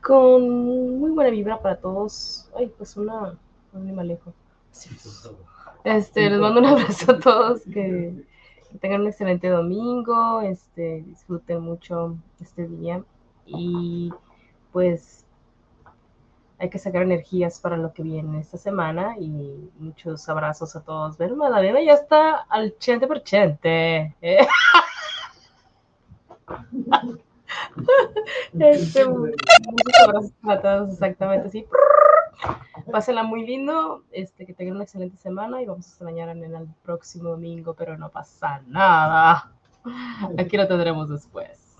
[0.02, 2.50] Con muy buena vibra para todos.
[2.56, 3.38] Ay, pues una.
[3.72, 4.34] ¿Dónde me alejo?
[5.84, 7.62] Este, les mando un abrazo a todos.
[7.72, 8.12] Que,
[8.80, 10.40] tengan un excelente domingo.
[10.40, 13.02] Este, disfruten mucho este día.
[13.46, 14.12] Y
[14.72, 15.24] pues
[16.58, 19.16] hay que sacar energías para lo que viene esta semana.
[19.18, 21.18] Y muchos abrazos a todos.
[21.18, 23.58] Ver, Madalena ya está al 80%.
[23.62, 24.14] ¿eh?
[28.58, 29.36] Este, muchos
[30.04, 31.66] abrazos para todos, exactamente así.
[32.92, 36.60] Pásenla muy lindo, este, que tengan una excelente semana y vamos a extrañar a Nena
[36.60, 39.52] el próximo domingo, pero no pasa nada.
[40.38, 41.76] Aquí lo tendremos después.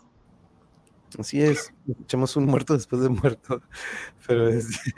[1.18, 3.62] Así es, nos echamos un muerto después de muerto,
[4.26, 4.92] pero este,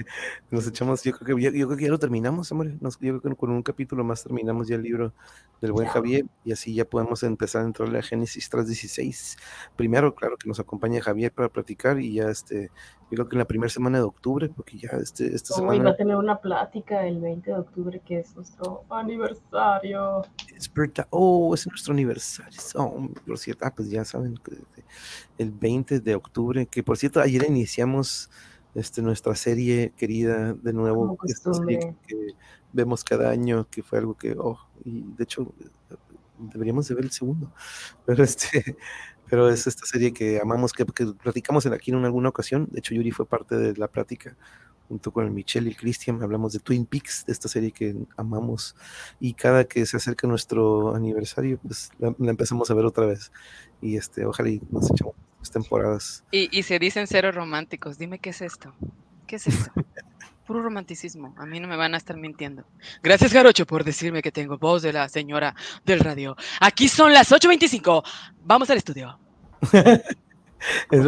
[0.50, 3.20] nos echamos, yo creo que ya, yo creo que ya lo terminamos, hombre, nos, yo
[3.20, 5.12] creo que con un capítulo más terminamos ya el libro
[5.60, 9.38] del buen Javier y así ya podemos empezar a entrarle a Génesis 3.16.
[9.76, 12.70] Primero, claro, que nos acompañe Javier para platicar y ya este,
[13.10, 15.72] yo creo que en la primera semana de octubre, porque ya este, esta Uy, va
[15.72, 20.22] semana a tener una plática el 20 de octubre, que es nuestro aniversario.
[20.56, 24.40] es verdad, oh, es nuestro aniversario, oh, por cierto, ah, pues ya saben,
[25.38, 28.30] el 20 de octubre, que por cierto, ayer iniciamos
[28.74, 32.16] este, nuestra serie querida de nuevo, esta serie que
[32.72, 35.52] vemos cada año, que fue algo que, oh, y de hecho
[36.38, 37.52] deberíamos de ver el segundo,
[38.06, 38.76] pero este,
[39.28, 42.78] pero es esta serie que amamos, que, que platicamos en aquí en alguna ocasión, de
[42.78, 44.36] hecho Yuri fue parte de la plática
[44.88, 47.96] junto con el Michelle y el Christian, hablamos de Twin Peaks, de esta serie que
[48.16, 48.76] amamos,
[49.20, 53.32] y cada que se acerca nuestro aniversario, pues la, la empezamos a ver otra vez,
[53.80, 56.24] y este, ojalá y nos echamos dos temporadas.
[56.30, 57.98] Y, y se dicen cero románticos.
[57.98, 58.72] Dime qué es esto.
[59.26, 59.72] ¿Qué es esto?
[60.46, 61.34] Puro romanticismo.
[61.38, 62.64] A mí no me van a estar mintiendo.
[63.02, 66.36] Gracias, Jarocho, por decirme que tengo voz de la señora del radio.
[66.60, 68.02] Aquí son las 8.25.
[68.44, 69.18] Vamos al estudio.
[70.92, 71.00] Es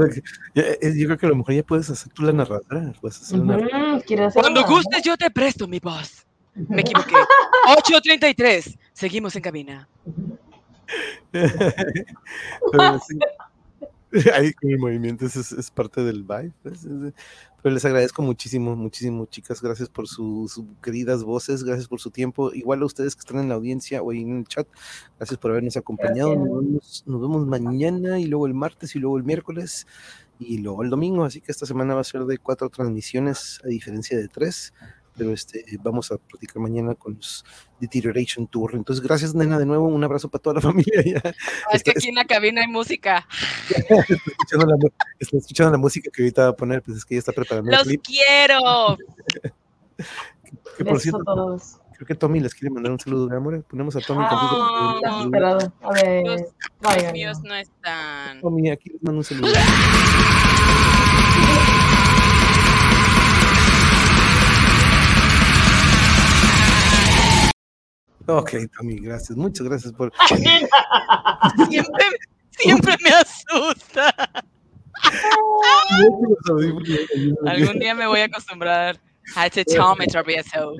[0.52, 3.38] que- yo creo que a lo mejor ya puedes hacer tú la narradora, puedes hacer
[3.38, 4.68] una- Ujú, ¿quieres hacer Cuando una?
[4.68, 6.26] gustes, yo te presto mi voz.
[6.56, 7.14] Me equivoqué.
[7.68, 8.76] 8.33.
[8.92, 9.88] Seguimos en cabina.
[11.30, 13.18] Pero sí,
[14.34, 16.52] ahí con el movimiento es, es- parte del vibe.
[16.64, 17.12] es- es-
[17.62, 19.62] pero les agradezco muchísimo, muchísimo, chicas.
[19.62, 22.52] Gracias por sus sus queridas voces, gracias por su tiempo.
[22.52, 24.68] Igual a ustedes que están en la audiencia o en el chat,
[25.18, 26.34] gracias por habernos acompañado.
[26.36, 29.86] Nos vemos, nos vemos mañana y luego el martes y luego el miércoles
[30.38, 31.24] y luego el domingo.
[31.24, 34.74] Así que esta semana va a ser de cuatro transmisiones a diferencia de tres.
[35.16, 37.44] Pero este, vamos a platicar mañana con los
[37.80, 38.74] Deterioration Tour.
[38.74, 39.86] Entonces, gracias, nena, de nuevo.
[39.86, 41.02] Un abrazo para toda la familia.
[41.04, 41.20] Ya.
[41.24, 41.30] Ah,
[41.72, 43.26] Es que Está- aquí en la cabina hay música.
[43.68, 44.90] está escuchando la, mu-
[45.20, 47.70] está escuchando la música que ahorita va a poner, pues es que ella está preparando
[47.70, 48.02] el ¡Los clip.
[48.02, 48.96] quiero!
[50.76, 51.76] Que por cierto, a todos.
[51.94, 53.62] creo que Tommy les quiere mandar un saludo, ¿verdad, amor?
[53.64, 54.24] Ponemos a Tommy.
[54.28, 55.72] Ah, esperado.
[55.82, 56.40] A ver, Los
[57.02, 58.40] Los míos no están.
[58.40, 59.52] Tommy, aquí les mando un saludo.
[68.26, 69.36] Ok, Tommy, gracias.
[69.36, 70.12] Muchas gracias por.
[71.68, 72.04] Siempre,
[72.50, 74.14] siempre me asusta.
[77.46, 78.98] Algún día me voy a acostumbrar
[79.36, 80.74] a este Tommy travieso.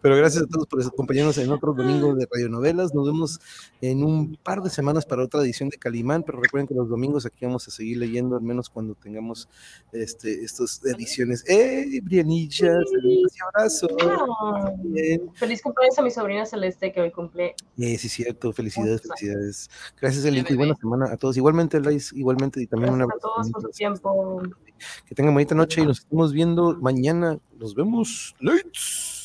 [0.00, 2.94] Pero gracias a todos por acompañarnos en otro domingo de radionovelas.
[2.94, 3.40] Nos vemos
[3.80, 7.26] en un par de semanas para otra edición de Calimán, pero recuerden que los domingos
[7.26, 9.48] aquí vamos a seguir leyendo, al menos cuando tengamos
[9.92, 11.44] este, estas ediciones.
[11.48, 12.72] ¡Eh, Brianilla!
[12.84, 13.90] Saludos y abrazos.
[15.34, 17.54] Feliz cumpleaños a mi sobrina Celeste que hoy cumple.
[17.78, 18.52] Eh, sí, cierto.
[18.52, 19.70] Felicidades, felicidades.
[20.00, 21.36] Gracias, Elenco, y buena semana a todos.
[21.36, 24.42] Igualmente, Lais, igualmente, y también un Gracias a todos por su tiempo.
[25.06, 27.38] Que tengan bonita noche y nos estamos viendo mañana.
[27.58, 28.34] Nos vemos.
[28.40, 29.21] Lights.